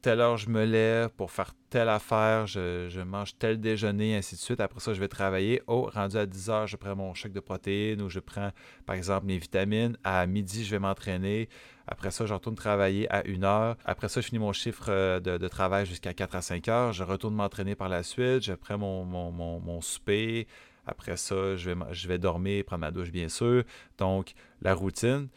telle 0.00 0.20
heure 0.20 0.36
je 0.36 0.48
me 0.48 0.64
lève 0.64 1.10
pour 1.10 1.30
faire 1.30 1.52
telle 1.68 1.88
affaire, 1.88 2.46
je, 2.46 3.02
mange 3.02 3.36
tel 3.38 3.60
déjeuner, 3.60 4.16
ainsi 4.16 4.34
de 4.34 4.40
suite. 4.40 4.60
Après 4.60 4.80
ça, 4.80 4.94
je 4.94 5.00
vais 5.00 5.08
travailler. 5.08 5.62
Oh, 5.66 5.88
rendu 5.92 6.16
à 6.16 6.26
10 6.26 6.50
heures, 6.50 6.66
je 6.66 6.76
prends 6.76 6.96
mon 6.96 7.14
chèque 7.14 7.32
de 7.32 7.40
protéines 7.40 8.02
ou 8.02 8.08
je 8.08 8.18
prends, 8.20 8.50
par 8.86 8.96
exemple, 8.96 9.26
mes 9.26 9.38
vitamines. 9.38 9.96
À 10.02 10.26
midi, 10.26 10.64
je 10.64 10.70
vais 10.72 10.78
m'entraîner. 10.78 11.48
Après 11.86 12.10
ça, 12.10 12.26
je 12.26 12.34
retourne 12.34 12.56
travailler 12.56 13.10
à 13.10 13.22
1 13.26 13.42
heure. 13.44 13.76
Après 13.84 14.08
ça, 14.08 14.20
je 14.20 14.26
finis 14.26 14.38
mon 14.38 14.52
chiffre 14.52 14.86
euh, 14.88 15.20
de, 15.20 15.48
travail 15.48 15.86
jusqu'à 15.86 16.14
4 16.14 16.36
à 16.36 16.42
5 16.42 16.68
heures. 16.68 16.92
Je 16.92 17.04
retourne 17.04 17.34
m'entraîner 17.34 17.74
par 17.74 17.88
la 17.88 18.02
suite. 18.02 18.42
Je 18.42 18.52
prends 18.54 18.78
mon, 18.78 19.04
mon, 19.04 19.80
souper. 19.80 20.46
Après 20.86 21.16
ça, 21.16 21.56
je 21.56 21.70
vais, 21.70 21.76
je 21.92 22.08
vais 22.08 22.18
dormir, 22.18 22.64
prendre 22.64 22.80
ma 22.80 22.90
douche, 22.90 23.10
bien 23.10 23.28
sûr. 23.28 23.64
Donc, 23.98 24.32
la 24.62 24.74
routine, 24.74 25.28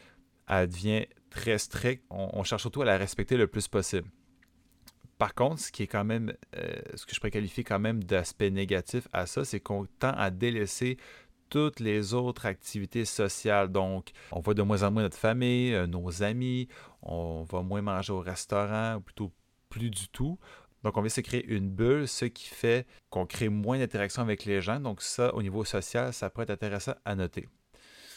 elle 0.48 0.68
devient 0.68 1.06
très 1.30 1.58
stricte. 1.58 2.04
on 2.10 2.42
cherche 2.44 2.62
surtout 2.62 2.82
à 2.82 2.84
la 2.84 2.96
respecter 2.96 3.36
le 3.36 3.46
plus 3.46 3.68
possible. 3.68 4.08
Par 5.18 5.34
contre, 5.34 5.60
ce 5.60 5.70
qui 5.70 5.84
est 5.84 5.86
quand 5.86 6.04
même, 6.04 6.34
euh, 6.56 6.74
ce 6.94 7.06
que 7.06 7.14
je 7.14 7.20
pourrais 7.20 7.30
qualifier 7.30 7.64
quand 7.64 7.78
même 7.78 8.02
d'aspect 8.02 8.50
négatif 8.50 9.08
à 9.12 9.26
ça, 9.26 9.44
c'est 9.44 9.60
qu'on 9.60 9.86
tend 9.98 10.12
à 10.12 10.30
délaisser 10.30 10.96
toutes 11.50 11.78
les 11.78 12.14
autres 12.14 12.46
activités 12.46 13.04
sociales. 13.04 13.68
Donc, 13.70 14.10
on 14.32 14.40
voit 14.40 14.54
de 14.54 14.62
moins 14.62 14.82
en 14.82 14.90
moins 14.90 15.02
notre 15.02 15.16
famille, 15.16 15.72
euh, 15.72 15.86
nos 15.86 16.22
amis, 16.22 16.68
on 17.02 17.44
va 17.44 17.62
moins 17.62 17.82
manger 17.82 18.12
au 18.12 18.20
restaurant, 18.20 18.96
ou 18.96 19.00
plutôt 19.00 19.32
plus 19.68 19.90
du 19.90 20.08
tout. 20.08 20.38
Donc, 20.82 20.96
on 20.96 21.00
vient 21.00 21.08
se 21.08 21.20
créer 21.20 21.46
une 21.46 21.70
bulle, 21.70 22.08
ce 22.08 22.24
qui 22.26 22.48
fait 22.48 22.86
qu'on 23.08 23.24
crée 23.24 23.48
moins 23.48 23.78
d'interactions 23.78 24.22
avec 24.22 24.44
les 24.44 24.60
gens. 24.60 24.80
Donc, 24.80 25.00
ça, 25.00 25.34
au 25.34 25.42
niveau 25.42 25.64
social, 25.64 26.12
ça 26.12 26.28
pourrait 26.28 26.44
être 26.44 26.50
intéressant 26.50 26.94
à 27.04 27.14
noter. 27.14 27.48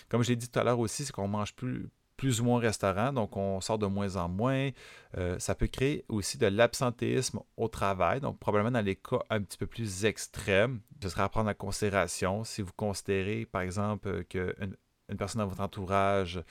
Comme 0.09 0.23
je 0.23 0.29
l'ai 0.29 0.35
dit 0.35 0.49
tout 0.49 0.59
à 0.59 0.63
l'heure 0.63 0.79
aussi, 0.79 1.05
c'est 1.05 1.13
qu'on 1.13 1.27
mange 1.27 1.53
plus, 1.53 1.89
plus 2.17 2.41
ou 2.41 2.45
moins 2.45 2.57
au 2.57 2.62
restaurant, 2.62 3.13
donc 3.13 3.38
on 3.38 3.62
sort 3.62 3.77
de 3.77 3.86
moins 3.86 4.15
en 4.15 4.27
moins. 4.27 4.71
Euh, 5.17 5.38
ça 5.39 5.55
peut 5.55 5.67
créer 5.67 6.03
aussi 6.09 6.38
de 6.38 6.47
l'absentéisme 6.47 7.39
au 7.55 7.67
travail, 7.67 8.19
donc 8.19 8.39
probablement 8.39 8.71
dans 8.71 8.86
les 8.86 8.95
cas 8.95 9.19
un 9.29 9.41
petit 9.41 9.57
peu 9.57 9.67
plus 9.67 10.03
extrêmes, 10.05 10.81
ce 11.01 11.09
serait 11.09 11.24
à 11.24 11.29
prendre 11.29 11.50
en 11.50 11.53
considération 11.53 12.43
si 12.43 12.62
vous 12.62 12.74
considérez, 12.75 13.45
par 13.45 13.62
exemple, 13.62 14.24
qu'une 14.25 14.75
une 15.09 15.17
personne 15.17 15.39
dans 15.39 15.47
votre 15.47 15.62
entourage 15.62 16.41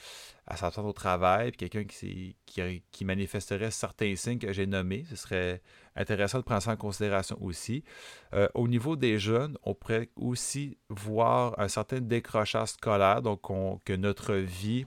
à 0.47 0.57
s'absente 0.57 0.87
au 0.87 0.93
travail, 0.93 1.51
puis 1.51 1.69
quelqu'un 1.69 1.85
qui, 1.85 2.37
qui, 2.47 3.05
manifesterait 3.05 3.71
certains 3.71 4.17
signes 4.17 4.39
que 4.39 4.53
j'ai 4.53 4.67
nommés, 4.67 5.05
ce 5.11 5.17
serait 5.17 5.61
intéressant 5.95 6.39
de 6.39 6.45
prendre 6.45 6.63
ça 6.63 6.73
en 6.73 6.77
considération 6.77 7.37
aussi. 7.43 7.85
Euh, 8.33 8.49
au 8.55 8.67
niveau 8.67 8.97
des 8.97 9.19
jeunes, 9.19 9.59
on 9.63 9.75
pourrait 9.75 10.09
aussi 10.17 10.79
voir 10.89 11.59
un 11.59 11.69
certain 11.69 12.01
décrochage 12.01 12.69
scolaire, 12.69 13.21
donc 13.21 13.43
que 13.85 13.93
notre 13.93 14.35
vie 14.35 14.87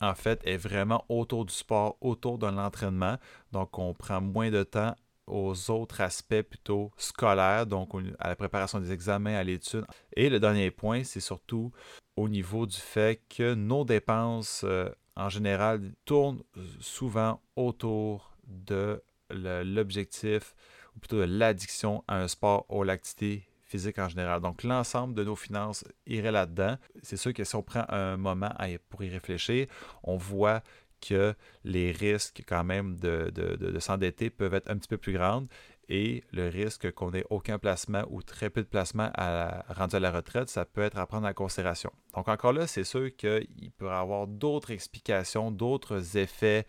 en 0.00 0.14
fait, 0.14 0.40
est 0.44 0.56
vraiment 0.56 1.04
autour 1.08 1.44
du 1.44 1.52
sport, 1.52 1.96
autour 2.00 2.38
de 2.38 2.46
l'entraînement. 2.46 3.16
Donc, 3.52 3.78
on 3.78 3.94
prend 3.94 4.20
moins 4.20 4.50
de 4.50 4.62
temps 4.62 4.94
aux 5.26 5.70
autres 5.70 6.00
aspects 6.00 6.42
plutôt 6.42 6.90
scolaires, 6.96 7.66
donc 7.66 7.90
à 8.18 8.28
la 8.28 8.36
préparation 8.36 8.80
des 8.80 8.92
examens, 8.92 9.34
à 9.34 9.44
l'étude. 9.44 9.84
Et 10.16 10.30
le 10.30 10.40
dernier 10.40 10.70
point, 10.70 11.04
c'est 11.04 11.20
surtout 11.20 11.70
au 12.16 12.28
niveau 12.28 12.66
du 12.66 12.76
fait 12.76 13.22
que 13.28 13.54
nos 13.54 13.84
dépenses 13.84 14.62
euh, 14.64 14.88
en 15.16 15.28
général 15.28 15.92
tournent 16.04 16.42
souvent 16.80 17.40
autour 17.56 18.32
de 18.46 19.02
l'objectif, 19.30 20.54
ou 20.96 21.00
plutôt 21.00 21.18
de 21.18 21.24
l'addiction 21.24 22.02
à 22.08 22.16
un 22.18 22.28
sport 22.28 22.64
ou 22.70 22.82
l'activité 22.82 23.47
physique 23.68 23.98
en 23.98 24.08
général. 24.08 24.40
Donc, 24.40 24.62
l'ensemble 24.62 25.14
de 25.14 25.24
nos 25.24 25.36
finances 25.36 25.84
irait 26.06 26.32
là-dedans. 26.32 26.76
C'est 27.02 27.16
sûr 27.16 27.32
que 27.32 27.44
si 27.44 27.54
on 27.54 27.62
prend 27.62 27.84
un 27.88 28.16
moment 28.16 28.50
pour 28.88 29.04
y 29.04 29.08
réfléchir, 29.08 29.66
on 30.02 30.16
voit 30.16 30.62
que 31.00 31.34
les 31.64 31.92
risques 31.92 32.42
quand 32.46 32.64
même 32.64 32.96
de, 32.96 33.78
s'endetter 33.78 34.30
peuvent 34.30 34.54
être 34.54 34.70
un 34.70 34.78
petit 34.78 34.88
peu 34.88 34.98
plus 34.98 35.12
grands 35.12 35.46
et 35.88 36.24
le 36.32 36.48
risque 36.48 36.90
qu'on 36.92 37.14
ait 37.14 37.24
aucun 37.30 37.58
placement 37.58 38.04
ou 38.10 38.22
très 38.22 38.50
peu 38.50 38.62
de 38.62 38.66
placement 38.66 39.10
à, 39.14 39.64
rendu 39.72 39.96
à 39.96 40.00
la 40.00 40.10
retraite, 40.10 40.48
ça 40.48 40.64
peut 40.64 40.82
être 40.82 40.98
à 40.98 41.06
prendre 41.06 41.26
en 41.26 41.32
considération. 41.32 41.90
Donc 42.14 42.28
encore 42.28 42.52
là, 42.52 42.66
c'est 42.66 42.84
sûr 42.84 43.14
qu'il 43.16 43.70
peut 43.78 43.86
y 43.86 43.88
avoir 43.88 44.26
d'autres 44.26 44.70
explications, 44.70 45.50
d'autres 45.50 46.18
effets 46.18 46.66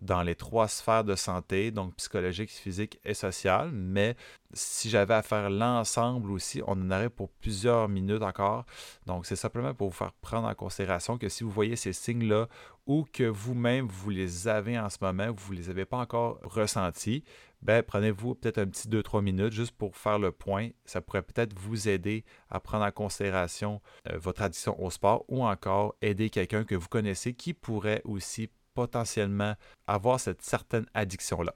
dans 0.00 0.22
les 0.22 0.34
trois 0.34 0.68
sphères 0.68 1.04
de 1.04 1.14
santé, 1.14 1.70
donc 1.70 1.94
psychologique, 1.96 2.50
physique 2.50 3.00
et 3.04 3.14
sociale. 3.14 3.70
Mais 3.72 4.16
si 4.52 4.90
j'avais 4.90 5.14
à 5.14 5.22
faire 5.22 5.50
l'ensemble 5.50 6.30
aussi, 6.30 6.62
on 6.66 6.72
en 6.72 6.90
aurait 6.90 7.10
pour 7.10 7.30
plusieurs 7.30 7.88
minutes 7.88 8.22
encore. 8.22 8.64
Donc, 9.06 9.26
c'est 9.26 9.36
simplement 9.36 9.74
pour 9.74 9.88
vous 9.88 9.96
faire 9.96 10.12
prendre 10.12 10.48
en 10.48 10.54
considération 10.54 11.18
que 11.18 11.28
si 11.28 11.44
vous 11.44 11.50
voyez 11.50 11.76
ces 11.76 11.92
signes-là 11.92 12.48
ou 12.86 13.06
que 13.12 13.24
vous-même, 13.24 13.88
vous 13.88 14.10
les 14.10 14.48
avez 14.48 14.78
en 14.78 14.90
ce 14.90 14.98
moment, 15.00 15.28
vous 15.34 15.54
ne 15.54 15.58
les 15.58 15.70
avez 15.70 15.84
pas 15.84 15.98
encore 15.98 16.38
ressentis, 16.42 17.24
ben, 17.64 17.82
prenez-vous 17.82 18.34
peut-être 18.34 18.58
un 18.58 18.66
petit 18.66 18.88
2-3 18.88 19.22
minutes 19.22 19.52
juste 19.52 19.72
pour 19.72 19.96
faire 19.96 20.18
le 20.18 20.32
point. 20.32 20.68
Ça 20.84 21.00
pourrait 21.00 21.22
peut-être 21.22 21.58
vous 21.58 21.88
aider 21.88 22.24
à 22.50 22.60
prendre 22.60 22.84
en 22.84 22.90
considération 22.90 23.80
euh, 24.10 24.18
votre 24.18 24.42
addiction 24.42 24.80
au 24.82 24.90
sport 24.90 25.24
ou 25.28 25.46
encore 25.46 25.94
aider 26.02 26.28
quelqu'un 26.28 26.64
que 26.64 26.74
vous 26.74 26.88
connaissez 26.88 27.32
qui 27.32 27.54
pourrait 27.54 28.02
aussi 28.04 28.50
potentiellement 28.74 29.54
avoir 29.86 30.20
cette 30.20 30.42
certaine 30.42 30.86
addiction-là. 30.94 31.54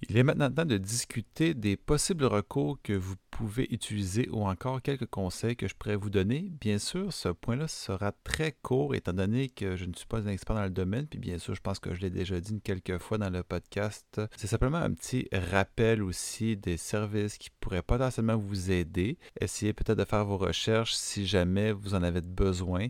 Il 0.00 0.16
est 0.16 0.22
maintenant 0.22 0.48
temps 0.48 0.64
de 0.64 0.78
discuter 0.78 1.54
des 1.54 1.76
possibles 1.76 2.24
recours 2.24 2.78
que 2.84 2.92
vous 2.92 3.16
pouvez 3.32 3.66
utiliser 3.72 4.28
ou 4.30 4.46
encore 4.46 4.80
quelques 4.80 5.06
conseils 5.06 5.56
que 5.56 5.66
je 5.66 5.74
pourrais 5.74 5.96
vous 5.96 6.08
donner. 6.08 6.52
Bien 6.60 6.78
sûr, 6.78 7.12
ce 7.12 7.28
point-là 7.30 7.66
sera 7.66 8.12
très 8.12 8.52
court 8.62 8.94
étant 8.94 9.12
donné 9.12 9.48
que 9.48 9.74
je 9.74 9.86
ne 9.86 9.92
suis 9.94 10.06
pas 10.06 10.20
un 10.20 10.28
expert 10.28 10.54
dans 10.54 10.62
le 10.62 10.70
domaine, 10.70 11.08
puis 11.08 11.18
bien 11.18 11.38
sûr, 11.38 11.56
je 11.56 11.60
pense 11.60 11.80
que 11.80 11.94
je 11.94 12.00
l'ai 12.00 12.10
déjà 12.10 12.38
dit 12.40 12.60
quelques 12.60 12.98
fois 12.98 13.18
dans 13.18 13.28
le 13.28 13.42
podcast. 13.42 14.20
C'est 14.36 14.46
simplement 14.46 14.78
un 14.78 14.92
petit 14.92 15.28
rappel 15.32 16.00
aussi 16.04 16.56
des 16.56 16.76
services 16.76 17.36
qui 17.36 17.50
pourraient 17.58 17.82
potentiellement 17.82 18.36
vous 18.36 18.70
aider. 18.70 19.18
Essayez 19.40 19.72
peut-être 19.72 19.98
de 19.98 20.04
faire 20.04 20.24
vos 20.24 20.38
recherches 20.38 20.94
si 20.94 21.26
jamais 21.26 21.72
vous 21.72 21.94
en 21.94 22.04
avez 22.04 22.20
besoin 22.20 22.86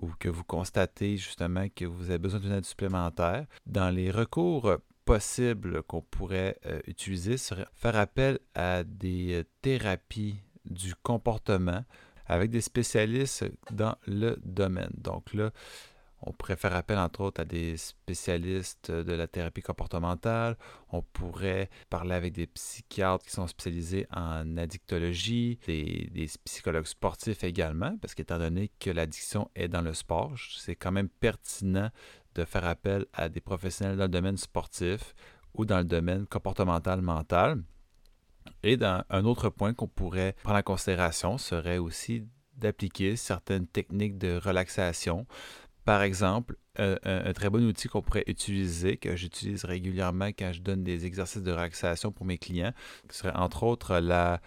ou 0.00 0.08
que 0.20 0.28
vous 0.28 0.44
constatez 0.44 1.16
justement 1.16 1.66
que 1.74 1.84
vous 1.84 2.10
avez 2.10 2.18
besoin 2.18 2.38
d'une 2.38 2.52
aide 2.52 2.64
supplémentaire. 2.64 3.46
Dans 3.66 3.90
les 3.90 4.12
recours 4.12 4.78
possibles 5.04 5.82
qu'on 5.82 6.00
pourrait 6.00 6.58
euh, 6.66 6.80
utiliser 6.86 7.36
serait 7.36 7.66
faire 7.74 7.96
appel 7.96 8.38
à 8.54 8.84
des 8.84 9.40
euh, 9.40 9.44
thérapies 9.62 10.36
du 10.64 10.94
comportement 10.94 11.84
avec 12.26 12.50
des 12.50 12.60
spécialistes 12.60 13.44
dans 13.70 13.96
le 14.06 14.36
domaine. 14.44 14.90
Donc 14.96 15.34
là, 15.34 15.50
on 16.26 16.32
pourrait 16.32 16.56
faire 16.56 16.74
appel, 16.74 16.98
entre 16.98 17.20
autres, 17.20 17.42
à 17.42 17.44
des 17.44 17.76
spécialistes 17.76 18.90
de 18.90 19.12
la 19.12 19.26
thérapie 19.26 19.60
comportementale. 19.60 20.56
On 20.90 21.02
pourrait 21.02 21.68
parler 21.90 22.14
avec 22.14 22.32
des 22.32 22.46
psychiatres 22.46 23.26
qui 23.26 23.32
sont 23.32 23.46
spécialisés 23.46 24.06
en 24.10 24.56
addictologie, 24.56 25.58
des 25.66 26.30
psychologues 26.44 26.86
sportifs 26.86 27.44
également, 27.44 27.96
parce 27.98 28.14
qu'étant 28.14 28.38
donné 28.38 28.70
que 28.80 28.90
l'addiction 28.90 29.50
est 29.54 29.68
dans 29.68 29.82
le 29.82 29.92
sport, 29.92 30.32
c'est 30.56 30.76
quand 30.76 30.92
même 30.92 31.10
pertinent 31.10 31.90
de 32.34 32.44
faire 32.44 32.64
appel 32.64 33.06
à 33.12 33.28
des 33.28 33.40
professionnels 33.40 33.96
dans 33.96 34.04
le 34.04 34.08
domaine 34.08 34.36
sportif 34.36 35.14
ou 35.54 35.64
dans 35.64 35.78
le 35.78 35.84
domaine 35.84 36.26
comportemental 36.26 37.00
mental. 37.00 37.62
Et 38.62 38.76
dans 38.76 39.04
un 39.08 39.24
autre 39.24 39.48
point 39.48 39.72
qu'on 39.72 39.88
pourrait 39.88 40.34
prendre 40.42 40.58
en 40.58 40.62
considération 40.62 41.38
serait 41.38 41.78
aussi 41.78 42.26
d'appliquer 42.56 43.16
certaines 43.16 43.66
techniques 43.66 44.18
de 44.18 44.36
relaxation 44.36 45.26
par 45.84 46.02
exemple, 46.02 46.56
un, 46.76 47.32
très 47.34 47.50
bon 47.50 47.62
outil 47.62 47.88
qu'on 47.88 48.02
pourrait 48.02 48.24
utiliser, 48.26 48.96
que 48.96 49.16
j'utilise 49.16 49.64
régulièrement 49.64 50.28
quand 50.28 50.52
je 50.52 50.60
donne 50.60 50.82
des 50.82 51.04
exercices 51.04 51.42
de 51.42 51.52
relaxation 51.52 52.10
pour 52.10 52.24
mes 52.24 52.38
clients, 52.38 52.72
serait 53.10 53.36
entre 53.36 53.64
autres 53.64 53.98
la, 53.98 54.40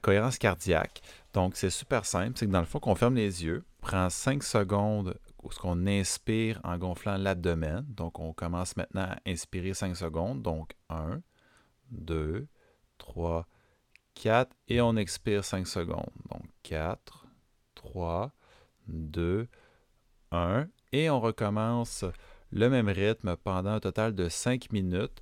cohérence 0.00 0.38
cardiaque. 0.38 1.02
Donc, 1.34 1.56
c'est 1.56 1.70
super 1.70 2.06
simple. 2.06 2.32
C'est 2.36 2.46
que 2.46 2.50
dans 2.50 2.60
le 2.60 2.66
fond, 2.66 2.80
qu'on 2.80 2.94
ferme 2.94 3.14
les 3.14 3.44
yeux, 3.44 3.64
prend 3.82 4.08
5 4.08 4.42
secondes 4.42 5.18
ce 5.50 5.58
qu'on 5.58 5.86
inspire 5.86 6.60
en 6.64 6.76
gonflant 6.78 7.16
l'abdomen. 7.16 7.84
Donc, 7.88 8.18
on 8.18 8.32
commence 8.32 8.76
maintenant 8.76 9.02
à 9.02 9.18
inspirer 9.26 9.74
5 9.74 9.96
secondes. 9.96 10.42
Donc, 10.42 10.72
1, 10.90 11.20
2, 11.90 12.46
3, 12.98 13.46
4. 14.14 14.54
Et 14.68 14.80
on 14.80 14.96
expire 14.96 15.44
5 15.44 15.66
secondes. 15.66 16.10
Donc, 16.30 16.42
4, 16.62 17.26
3, 17.74 18.32
2, 18.88 19.48
1 20.32 20.66
et 20.92 21.10
on 21.10 21.20
recommence 21.20 22.04
le 22.50 22.68
même 22.68 22.88
rythme 22.88 23.36
pendant 23.36 23.70
un 23.70 23.80
total 23.80 24.14
de 24.14 24.28
5 24.28 24.72
minutes. 24.72 25.20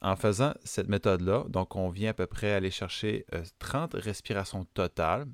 En 0.00 0.16
faisant 0.16 0.52
cette 0.64 0.88
méthode-là, 0.88 1.44
donc 1.48 1.76
on 1.76 1.88
vient 1.88 2.10
à 2.10 2.14
peu 2.14 2.26
près 2.26 2.52
aller 2.52 2.70
chercher 2.70 3.24
30 3.58 3.94
euh, 3.94 3.98
respirations 3.98 4.66
totales. 4.66 5.26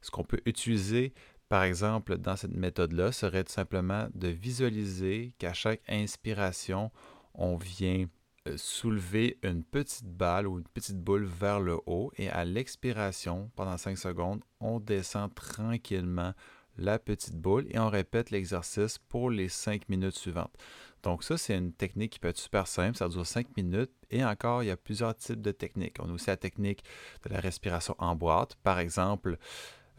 Ce 0.00 0.10
qu'on 0.10 0.24
peut 0.24 0.40
utiliser, 0.46 1.12
par 1.48 1.62
exemple, 1.62 2.18
dans 2.18 2.36
cette 2.36 2.54
méthode-là, 2.54 3.12
serait 3.12 3.44
tout 3.44 3.52
simplement 3.52 4.08
de 4.14 4.28
visualiser 4.28 5.34
qu'à 5.38 5.52
chaque 5.52 5.82
inspiration, 5.88 6.90
on 7.34 7.56
vient 7.56 8.06
euh, 8.48 8.56
soulever 8.56 9.38
une 9.42 9.64
petite 9.64 10.06
balle 10.06 10.46
ou 10.46 10.58
une 10.58 10.68
petite 10.68 10.98
boule 10.98 11.24
vers 11.24 11.60
le 11.60 11.78
haut 11.86 12.12
et 12.16 12.28
à 12.28 12.44
l'expiration, 12.44 13.50
pendant 13.56 13.76
5 13.76 13.96
secondes, 13.96 14.42
on 14.60 14.78
descend 14.78 15.34
tranquillement 15.34 16.34
la 16.76 16.98
petite 16.98 17.36
boule 17.36 17.66
et 17.70 17.78
on 17.78 17.88
répète 17.88 18.30
l'exercice 18.30 18.98
pour 18.98 19.30
les 19.30 19.48
5 19.48 19.88
minutes 19.88 20.16
suivantes. 20.16 20.54
Donc 21.02 21.24
ça, 21.24 21.36
c'est 21.36 21.56
une 21.56 21.72
technique 21.72 22.12
qui 22.12 22.18
peut 22.18 22.28
être 22.28 22.38
super 22.38 22.66
simple, 22.66 22.96
ça 22.96 23.08
dure 23.08 23.26
5 23.26 23.56
minutes 23.56 23.92
et 24.10 24.24
encore, 24.24 24.62
il 24.62 24.66
y 24.66 24.70
a 24.70 24.76
plusieurs 24.76 25.14
types 25.14 25.40
de 25.42 25.52
techniques. 25.52 25.96
On 26.00 26.08
a 26.08 26.12
aussi 26.12 26.28
la 26.28 26.36
technique 26.36 26.84
de 27.24 27.34
la 27.34 27.40
respiration 27.40 27.94
en 27.98 28.14
boîte. 28.16 28.54
Par 28.62 28.78
exemple, 28.78 29.38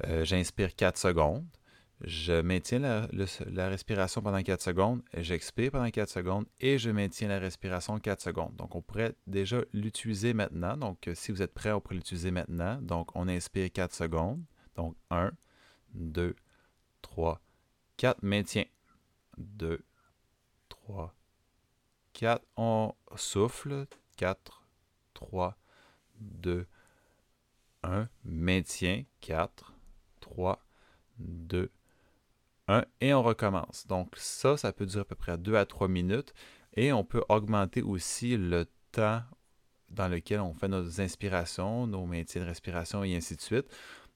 euh, 0.07 0.23
j'inspire 0.25 0.75
4 0.75 0.97
secondes, 0.97 1.45
je 2.01 2.39
maintiens 2.39 2.79
la, 2.79 3.69
respiration 3.69 4.21
pendant 4.21 4.41
4 4.41 4.61
secondes, 4.61 5.01
j'expire 5.17 5.71
pendant 5.71 5.89
4 5.89 6.09
secondes 6.09 6.45
et 6.61 6.77
je 6.77 6.89
maintiens 6.89 7.27
la 7.27 7.39
respiration 7.39 7.99
4 7.99 8.21
secondes. 8.21 8.55
Donc, 8.55 8.75
on 8.75 8.81
pourrait 8.81 9.15
déjà 9.27 9.61
l'utiliser 9.73 10.33
maintenant. 10.33 10.77
Donc, 10.77 11.07
euh, 11.07 11.15
si 11.15 11.31
vous 11.33 11.41
êtes 11.41 11.53
prêt, 11.53 11.71
on 11.71 11.81
pourrait 11.81 11.95
l'utiliser 11.95 12.31
maintenant. 12.31 12.81
Donc, 12.81 13.13
on 13.15 13.27
inspire 13.27 13.69
4 13.71 13.93
secondes. 13.93 14.41
Donc, 14.75 14.95
1, 15.09 15.31
2, 15.93 16.35
3, 17.01 17.41
4, 17.97 18.23
maintien. 18.23 18.63
2, 19.37 19.83
3, 20.69 21.13
4, 22.13 22.45
on 22.55 22.93
souffle. 23.17 23.87
4, 24.15 24.63
3, 25.15 25.57
2, 26.21 26.65
1, 27.83 28.07
maintien. 28.23 29.03
4, 29.19 29.73
3, 30.29 30.63
2, 31.19 31.71
1, 32.67 32.85
et 33.01 33.13
on 33.13 33.23
recommence. 33.23 33.87
Donc 33.87 34.13
ça, 34.15 34.57
ça 34.57 34.71
peut 34.73 34.85
durer 34.85 35.01
à 35.01 35.05
peu 35.05 35.15
près 35.15 35.37
2 35.37 35.55
à 35.55 35.65
3 35.65 35.87
minutes. 35.87 36.33
Et 36.75 36.93
on 36.93 37.03
peut 37.03 37.23
augmenter 37.29 37.81
aussi 37.81 38.37
le 38.37 38.65
temps 38.91 39.21
dans 39.89 40.07
lequel 40.07 40.39
on 40.39 40.53
fait 40.53 40.67
nos 40.67 41.01
inspirations, 41.01 41.87
nos 41.87 42.05
maintiens 42.05 42.41
de 42.41 42.47
respiration 42.47 43.03
et 43.03 43.15
ainsi 43.15 43.35
de 43.35 43.41
suite. 43.41 43.65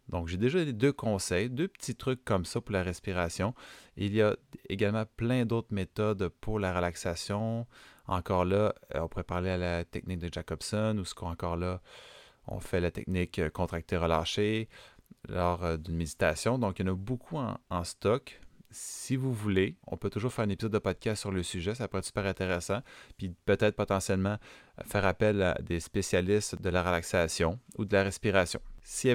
Donc, 0.09 0.27
j'ai 0.27 0.37
déjà 0.37 0.63
deux 0.65 0.91
conseils, 0.91 1.49
deux 1.49 1.67
petits 1.67 1.95
trucs 1.95 2.23
comme 2.25 2.45
ça 2.45 2.61
pour 2.61 2.73
la 2.73 2.83
respiration. 2.83 3.55
Il 3.95 4.13
y 4.13 4.21
a 4.21 4.35
également 4.69 5.05
plein 5.17 5.45
d'autres 5.45 5.73
méthodes 5.73 6.27
pour 6.41 6.59
la 6.59 6.75
relaxation. 6.75 7.65
Encore 8.07 8.45
là, 8.45 8.75
euh, 8.95 8.99
on 8.99 9.07
pourrait 9.07 9.23
parler 9.23 9.49
à 9.49 9.57
la 9.57 9.85
technique 9.85 10.19
de 10.19 10.29
Jacobson 10.31 10.97
ou 10.99 11.05
ce 11.05 11.15
qu'on 11.15 11.29
encore 11.29 11.55
là, 11.55 11.81
on 12.47 12.59
fait 12.59 12.81
la 12.81 12.91
technique 12.91 13.39
euh, 13.39 13.49
contracté-relâché 13.49 14.67
lors 15.27 15.63
euh, 15.63 15.77
d'une 15.77 15.95
méditation. 15.95 16.57
Donc, 16.57 16.79
il 16.79 16.85
y 16.85 16.89
en 16.89 16.93
a 16.93 16.95
beaucoup 16.95 17.37
en, 17.37 17.83
stock. 17.83 18.39
Si 18.73 19.15
vous 19.15 19.31
voulez, 19.31 19.77
on 19.85 19.97
peut 19.97 20.09
toujours 20.09 20.33
faire 20.33 20.45
un 20.45 20.49
épisode 20.49 20.73
de 20.73 20.79
podcast 20.79 21.21
sur 21.21 21.31
le 21.31 21.43
sujet, 21.43 21.75
ça 21.75 21.87
pourrait 21.87 21.99
être 21.99 22.05
super 22.05 22.25
intéressant. 22.25 22.79
Puis 23.17 23.33
peut-être 23.45 23.75
potentiellement 23.75 24.37
faire 24.85 25.05
appel 25.05 25.41
à 25.43 25.53
des 25.61 25.79
spécialistes 25.79 26.59
de 26.59 26.69
la 26.69 26.81
relaxation 26.81 27.59
ou 27.77 27.85
de 27.85 27.93
la 27.93 28.03
respiration. 28.03 28.59
S'il 28.85 29.09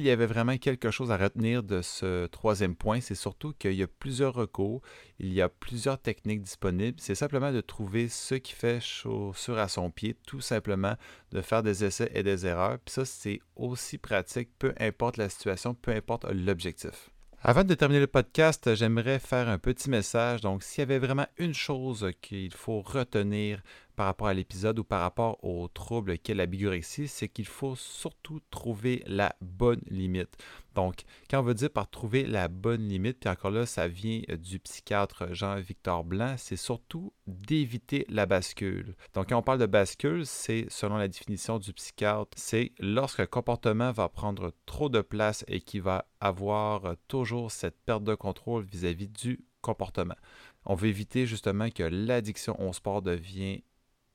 y, 0.00 0.10
avait, 0.10 0.26
vraiment 0.26 0.56
quelque 0.56 0.90
chose 0.90 1.10
à 1.10 1.18
retenir 1.18 1.62
de 1.62 1.82
ce 1.82 2.26
troisième 2.28 2.74
point, 2.74 3.00
c'est 3.00 3.14
surtout 3.14 3.52
qu'il 3.52 3.74
y 3.74 3.82
a 3.82 3.86
plusieurs 3.86 4.32
recours, 4.32 4.80
il 5.18 5.34
y 5.34 5.42
a 5.42 5.50
plusieurs 5.50 6.00
techniques 6.00 6.40
disponibles. 6.40 6.98
C'est 6.98 7.14
simplement 7.14 7.52
de 7.52 7.60
trouver 7.60 8.08
ce 8.08 8.36
qui 8.36 8.54
fait 8.54 8.80
chaussure 8.80 9.58
à 9.58 9.68
son 9.68 9.90
pied, 9.90 10.16
tout 10.26 10.40
simplement 10.40 10.94
de 11.32 11.42
faire 11.42 11.62
des 11.62 11.84
essais 11.84 12.10
et 12.14 12.22
des 12.22 12.46
erreurs. 12.46 12.78
Puis 12.78 12.94
ça, 12.94 13.04
c'est 13.04 13.40
aussi 13.56 13.98
pratique, 13.98 14.48
peu 14.58 14.72
importe 14.80 15.18
la 15.18 15.28
situation, 15.28 15.74
peu 15.74 15.90
importe 15.90 16.24
l'objectif. 16.32 17.10
Avant 17.48 17.62
de 17.62 17.74
terminer 17.74 18.00
le 18.00 18.08
podcast, 18.08 18.74
j'aimerais 18.74 19.20
faire 19.20 19.48
un 19.48 19.56
petit 19.56 19.88
message. 19.88 20.40
Donc, 20.40 20.64
s'il 20.64 20.80
y 20.80 20.82
avait 20.82 20.98
vraiment 20.98 21.28
une 21.38 21.54
chose 21.54 22.10
qu'il 22.20 22.52
faut 22.52 22.80
retenir 22.80 23.62
par 23.96 24.06
rapport 24.06 24.28
à 24.28 24.34
l'épisode 24.34 24.78
ou 24.78 24.84
par 24.84 25.00
rapport 25.00 25.42
au 25.42 25.68
trouble 25.68 26.18
qu'est 26.18 26.34
la 26.34 26.46
bigorexie, 26.46 27.08
c'est 27.08 27.28
qu'il 27.28 27.46
faut 27.46 27.74
surtout 27.74 28.40
trouver 28.50 29.02
la 29.06 29.34
bonne 29.40 29.80
limite. 29.88 30.36
Donc, 30.74 31.04
quand 31.30 31.40
on 31.40 31.42
veut 31.42 31.54
dire 31.54 31.70
par 31.70 31.88
trouver 31.88 32.24
la 32.26 32.48
bonne 32.48 32.86
limite, 32.86 33.18
puis 33.18 33.30
encore 33.30 33.50
là, 33.50 33.64
ça 33.64 33.88
vient 33.88 34.20
du 34.38 34.58
psychiatre 34.58 35.32
Jean-Victor 35.32 36.04
Blanc, 36.04 36.34
c'est 36.36 36.56
surtout 36.56 37.14
d'éviter 37.26 38.04
la 38.10 38.26
bascule. 38.26 38.94
Donc, 39.14 39.30
quand 39.30 39.38
on 39.38 39.42
parle 39.42 39.58
de 39.58 39.66
bascule, 39.66 40.26
c'est, 40.26 40.66
selon 40.68 40.98
la 40.98 41.08
définition 41.08 41.58
du 41.58 41.72
psychiatre, 41.72 42.36
c'est 42.36 42.72
lorsque 42.78 43.20
le 43.20 43.26
comportement 43.26 43.90
va 43.90 44.10
prendre 44.10 44.52
trop 44.66 44.90
de 44.90 45.00
place 45.00 45.44
et 45.48 45.60
qui 45.60 45.80
va 45.80 46.04
avoir 46.20 46.96
toujours 47.08 47.50
cette 47.50 47.80
perte 47.86 48.04
de 48.04 48.14
contrôle 48.14 48.64
vis-à-vis 48.64 49.06
-vis 49.06 49.22
du 49.22 49.44
comportement. 49.62 50.16
On 50.64 50.74
veut 50.74 50.88
éviter 50.88 51.26
justement 51.26 51.70
que 51.70 51.82
l'addiction 51.82 52.60
au 52.60 52.72
sport 52.72 53.00
devienne 53.02 53.60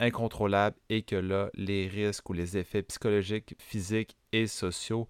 incontrôlable 0.01 0.75
et 0.89 1.03
que 1.03 1.15
là, 1.15 1.49
les 1.53 1.87
risques 1.87 2.29
ou 2.29 2.33
les 2.33 2.57
effets 2.57 2.83
psychologiques, 2.83 3.55
physiques 3.59 4.17
et 4.33 4.47
sociaux 4.47 5.07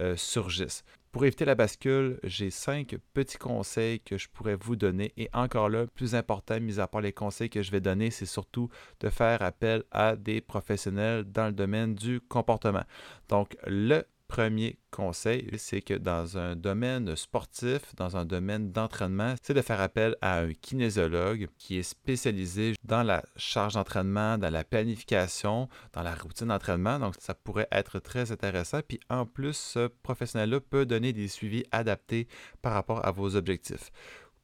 euh, 0.00 0.16
surgissent. 0.16 0.84
Pour 1.10 1.24
éviter 1.24 1.46
la 1.46 1.54
bascule, 1.54 2.20
j'ai 2.22 2.50
cinq 2.50 2.96
petits 3.14 3.38
conseils 3.38 4.00
que 4.00 4.18
je 4.18 4.28
pourrais 4.28 4.56
vous 4.56 4.76
donner. 4.76 5.12
Et 5.16 5.30
encore 5.32 5.70
là, 5.70 5.86
plus 5.86 6.14
important, 6.14 6.60
mis 6.60 6.78
à 6.78 6.86
part 6.86 7.00
les 7.00 7.12
conseils 7.12 7.48
que 7.48 7.62
je 7.62 7.70
vais 7.70 7.80
donner, 7.80 8.10
c'est 8.10 8.26
surtout 8.26 8.68
de 9.00 9.08
faire 9.08 9.42
appel 9.42 9.84
à 9.90 10.16
des 10.16 10.40
professionnels 10.40 11.24
dans 11.24 11.46
le 11.46 11.52
domaine 11.52 11.94
du 11.94 12.20
comportement. 12.20 12.84
Donc, 13.28 13.56
le 13.66 14.04
premier 14.28 14.78
conseil, 14.90 15.48
c'est 15.56 15.80
que 15.80 15.94
dans 15.94 16.38
un 16.38 16.54
domaine 16.54 17.16
sportif, 17.16 17.94
dans 17.96 18.16
un 18.16 18.24
domaine 18.24 18.70
d'entraînement, 18.70 19.34
c'est 19.42 19.54
de 19.54 19.62
faire 19.62 19.80
appel 19.80 20.16
à 20.20 20.40
un 20.40 20.52
kinésiologue 20.52 21.48
qui 21.56 21.78
est 21.78 21.82
spécialisé 21.82 22.74
dans 22.84 23.02
la 23.02 23.24
charge 23.36 23.74
d'entraînement, 23.74 24.38
dans 24.38 24.52
la 24.52 24.64
planification, 24.64 25.68
dans 25.94 26.02
la 26.02 26.14
routine 26.14 26.48
d'entraînement. 26.48 26.98
Donc, 26.98 27.14
ça 27.18 27.34
pourrait 27.34 27.68
être 27.72 27.98
très 27.98 28.30
intéressant. 28.30 28.80
Puis 28.86 29.00
en 29.08 29.24
plus, 29.24 29.56
ce 29.56 29.88
professionnel-là 29.88 30.60
peut 30.60 30.86
donner 30.86 31.12
des 31.12 31.28
suivis 31.28 31.64
adaptés 31.72 32.28
par 32.62 32.74
rapport 32.74 33.04
à 33.04 33.10
vos 33.10 33.34
objectifs. 33.34 33.90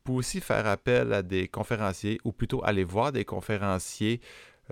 Vous 0.07 0.13
pouvez 0.13 0.19
aussi 0.19 0.41
faire 0.41 0.67
appel 0.67 1.13
à 1.13 1.23
des 1.23 1.49
conférenciers 1.49 2.19
ou 2.25 2.33
plutôt 2.33 2.65
aller 2.65 2.85
voir 2.85 3.13
des 3.13 3.25
conférenciers 3.25 4.21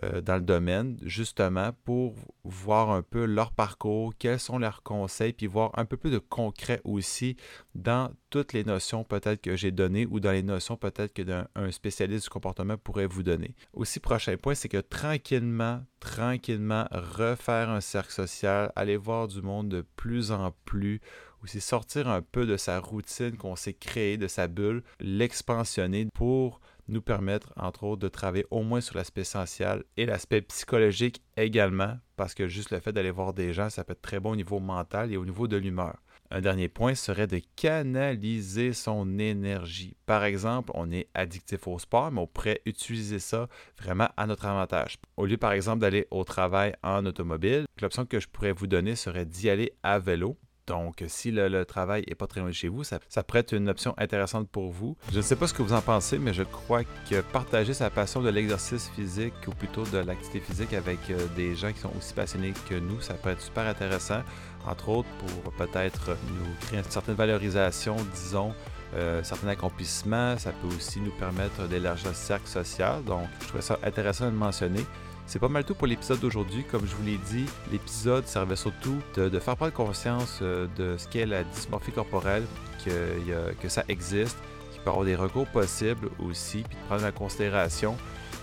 dans 0.01 0.37
le 0.37 0.43
domaine, 0.43 0.97
justement 1.03 1.71
pour 1.85 2.15
voir 2.45 2.91
un 2.91 3.03
peu 3.03 3.25
leur 3.25 3.53
parcours, 3.53 4.13
quels 4.19 4.41
sont 4.41 4.59
leurs 4.59 4.83
conseils, 4.83 5.33
puis 5.33 5.47
voir 5.47 5.71
un 5.75 5.85
peu 5.85 5.97
plus 5.97 6.11
de 6.11 6.19
concret 6.19 6.81
aussi 6.85 7.37
dans 7.75 8.11
toutes 8.31 8.53
les 8.53 8.65
notions 8.65 9.05
peut-être 9.05 9.41
que 9.41 9.57
j'ai 9.57 9.71
données 9.71 10.07
ou 10.07 10.19
dans 10.19 10.33
les 10.33 10.43
notions 10.43 10.77
peut-être 10.77 11.13
que 11.13 11.23
un 11.55 11.71
spécialiste 11.71 12.25
du 12.25 12.31
comportement 12.31 12.77
pourrait 12.77 13.07
vous 13.07 13.23
donner. 13.23 13.55
Aussi, 13.75 14.01
prochain 14.01 14.37
point, 14.37 14.55
c'est 14.55 14.69
que 14.69 14.79
tranquillement, 14.79 15.85
tranquillement, 16.01 16.87
refaire 16.91 17.71
un 17.71 17.81
cercle 17.81 18.13
social, 18.13 18.73
aller 18.77 18.97
voir 18.97 19.29
du 19.29 19.43
monde 19.43 19.69
de 19.69 19.85
plus 19.97 20.33
en 20.33 20.53
plus 20.65 21.01
aussi 21.43 21.61
sortir 21.61 22.09
un 22.09 22.23
peu 22.23 22.47
de 22.47 22.57
sa 22.57 22.79
routine 22.79 23.37
qu'on 23.37 23.57
s'est 23.57 23.75
créée, 23.75 24.17
de 24.17 24.29
sa 24.29 24.47
bulle, 24.47 24.83
l'expansionner 25.01 26.07
pour 26.15 26.61
nous 26.89 27.03
permettre, 27.03 27.53
entre 27.57 27.85
autres, 27.85 28.03
de 28.03 28.09
travailler 28.09 28.47
au 28.51 28.63
moins 28.63 28.81
sur 28.81 28.97
l'aspect 28.97 29.25
social 29.25 29.85
et 29.97 30.07
l'aspect 30.07 30.43
psychologique 30.43 31.23
également, 31.37 31.99
parce 32.17 32.35
que 32.35 32.49
juste 32.49 32.71
le 32.71 32.81
fait 32.81 32.93
d'aller 32.93 33.11
voir 33.11 33.33
des 33.33 33.53
gens, 33.53 33.71
ça 33.71 33.85
peut 33.85 33.93
être 33.93 34.03
très 34.03 34.21
bon 34.21 34.33
au 34.33 34.37
niveau 34.37 34.61
mental 34.61 35.13
et 35.13 35.17
au 35.17 35.25
niveau 35.25 35.49
de 35.49 35.57
l'humeur. 35.57 35.97
Un 36.35 36.41
dernier 36.41 36.69
point 36.69 36.95
serait 36.95 37.27
de 37.27 37.43
canaliser 37.57 38.73
son 38.73 39.19
énergie. 39.19 39.97
Par 40.07 40.25
exemple, 40.25 40.71
on 40.75 40.91
est 40.91 41.09
addictif 41.13 41.69
au 41.69 41.79
sport, 41.79 42.11
mais 42.11 42.21
on 42.23 42.27
pourrait 42.27 42.63
utiliser 42.65 43.19
ça 43.19 43.49
vraiment 43.79 44.09
à 44.17 44.27
notre 44.27 44.47
avantage. 44.47 44.97
Au 45.19 45.27
lieu, 45.27 45.37
par 45.37 45.53
exemple, 45.53 45.81
d'aller 45.81 46.07
au 46.11 46.25
travail 46.25 46.75
en 46.83 47.05
automobile, 47.05 47.67
l'option 47.83 48.07
que 48.07 48.19
je 48.19 48.29
pourrais 48.29 48.53
vous 48.53 48.67
donner 48.67 48.97
serait 48.97 49.27
d'y 49.27 49.51
aller 49.51 49.73
à 49.83 49.99
vélo 49.99 50.39
donc, 50.67 51.03
si 51.09 51.31
le, 51.31 51.65
travail 51.65 52.05
n'est 52.09 52.15
pas 52.15 52.27
très 52.27 52.41
loin 52.41 52.51
de 52.51 52.55
chez 52.55 52.69
vous, 52.69 52.85
ça, 52.85 52.99
pourrait 53.27 53.41
être 53.41 53.55
une 53.55 53.69
option 53.69 53.95
intéressante 53.99 54.49
pour 54.49 54.71
vous. 54.71 54.97
Je 55.11 55.17
ne 55.17 55.23
sais 55.23 55.37
pas 55.37 55.47
ce 55.47 55.55
que 55.55 55.63
vous 55.63 55.73
en 55.73 55.81
pensez, 55.81 56.19
mais 56.19 56.33
je 56.33 56.45
crois 56.45 56.85
que 56.85 57.21
partager 57.21 57.75
sa 57.75 57.91
passion 57.91 58.23
de 58.23 58.31
l'exercice 58.31 58.89
physique 58.91 59.35
ou 59.47 59.51
plutôt 59.51 59.85
de 59.85 59.99
l'activité 59.99 60.41
physique 60.41 60.73
avec 60.73 60.99
euh, 61.11 61.27
des 61.37 61.57
gens 61.57 61.73
qui 61.73 61.81
sont 61.81 61.93
aussi 61.97 62.15
passionnés 62.15 62.53
que 62.69 62.75
nous, 62.75 63.01
ça 63.01 63.15
peut 63.15 63.31
être 63.31 63.41
super 63.41 63.67
intéressant. 63.67 64.23
Entre 64.67 64.89
autres, 64.89 65.09
pour 65.19 65.53
peut-être 65.55 66.11
nous 66.11 66.55
créer 66.61 66.79
une 66.79 66.85
certaine 66.85 67.17
valorisation, 67.17 67.97
disons, 68.15 68.55
euh, 68.95 69.23
certains 69.23 69.49
accomplissements. 69.49 70.37
Ça 70.39 70.53
peut 70.53 70.69
aussi 70.77 71.01
nous 71.01 71.11
permettre 71.13 71.67
d'élargir 71.67 72.09
le 72.09 72.15
cercle 72.15 72.47
social. 72.47 73.03
Donc, 73.05 73.27
je 73.41 73.49
trouvais 73.49 73.63
ça 73.63 73.79
intéressant 73.83 74.27
de 74.27 74.37
mentionner. 74.37 74.85
C'est 75.33 75.39
pas 75.39 75.49
mal 75.49 75.65
tout 75.65 75.75
pour 75.75 75.87
l'épisode 75.87 76.21
d'aujourd'hui. 76.21 76.63
Comme 76.71 76.87
je 76.87 76.95
vous 76.95 77.05
l'ai 77.05 77.17
dit, 77.17 77.47
l'épisode 77.71 78.27
servait 78.27 78.55
surtout 78.55 78.99
de, 79.17 79.39
faire 79.39 79.57
prendre 79.57 79.73
conscience 79.73 80.41
euh, 80.43 80.67
de 80.77 80.99
ce 80.99 81.09
qu'est 81.09 81.25
la 81.25 81.43
dysmorphie 81.43 81.91
corporelle, 81.91 82.45
que, 82.85 83.69
ça 83.69 83.83
existe, 83.89 84.37
peut 84.85 84.91
avoir 84.91 85.07
des 85.07 85.17
recours 85.17 85.47
possibles 85.47 86.11
aussi, 86.19 86.65
puis 86.69 86.77
de 86.77 86.87
prendre 86.87 87.07
en 87.07 87.13
considération 87.13 87.97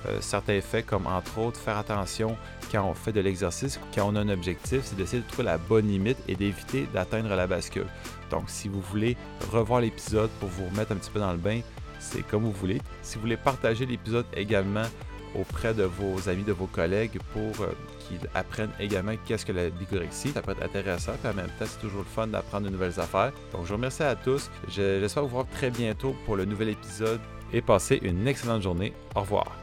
euh, 0.08 0.18
certains 0.20 0.62
faits, 0.62 0.88
comme 0.88 1.06
entre 1.06 1.38
autres 1.38 1.60
faire 1.60 1.78
attention 1.78 2.36
quand 2.72 2.84
on 2.84 2.96
fait 2.96 3.12
de 3.14 3.22
l'exercice, 3.22 3.80
quand 3.94 4.10
on 4.12 4.16
a 4.16 4.22
un 4.22 4.30
objectif, 4.30 4.82
c'est 4.84 4.96
d'essayer 4.96 5.22
de 5.22 5.28
trouver 5.28 5.44
la 5.44 5.60
bonne 5.60 5.88
limite 5.88 6.18
et 6.28 6.34
d'éviter 6.34 6.88
d'atteindre 6.92 7.36
la 7.36 7.46
bascule. 7.46 7.86
Donc, 8.32 8.46
si 8.48 8.68
vous 8.68 8.82
voulez 8.82 9.16
revoir 9.52 9.82
l'épisode 9.82 10.32
pour 10.40 10.50
vous 10.50 10.66
remettre 10.66 10.94
un 10.94 10.96
petit 10.96 11.12
peu 11.12 11.20
dans 11.20 11.34
le 11.34 11.38
bain, 11.38 11.62
c'est 12.00 12.24
comme 12.24 12.46
vous 12.46 12.52
voulez. 12.52 12.82
Si 13.04 13.16
vous 13.16 13.22
voulez 13.22 13.38
partager 13.38 13.86
l'épisode 13.86 14.26
également 14.36 14.86
auprès 15.36 15.74
de 15.74 15.84
vos 15.84 16.30
amis, 16.30 16.44
de 16.44 16.52
vos 16.52 16.68
collègues 16.68 17.20
pour 17.34 17.64
euh, 17.64 17.72
qu'ils 18.00 18.20
apprennent 18.34 18.72
également 18.80 19.14
qu'est-ce 19.26 19.46
que 19.46 19.52
la 19.52 19.70
bigorexie. 19.70 20.32
Ça 20.32 20.42
peut 20.42 20.52
être 20.52 20.64
intéressant, 20.64 21.14
puis 21.22 21.32
en 21.32 21.36
même 21.36 21.50
temps, 21.60 21.66
c'est 21.66 21.80
toujours 21.80 22.00
le 22.02 22.06
fun 22.06 22.28
d'apprendre 22.28 22.66
de 22.66 22.72
nouvelles 22.72 23.00
affaires. 23.00 23.32
Donc, 23.52 23.64
je 23.64 23.70
vous 23.70 23.76
remercie 23.76 24.04
à 24.04 24.16
tous. 24.16 24.50
J'espère 24.68 25.24
vous 25.24 25.30
voir 25.30 25.46
très 25.48 25.70
bientôt 25.70 26.16
pour 26.26 26.36
le 26.36 26.46
nouvel 26.46 26.70
épisode 26.70 27.20
et 27.54 27.62
passez 27.62 28.00
une 28.02 28.28
excellente 28.28 28.62
journée. 28.62 28.94
Au 29.16 29.22
revoir. 29.22 29.56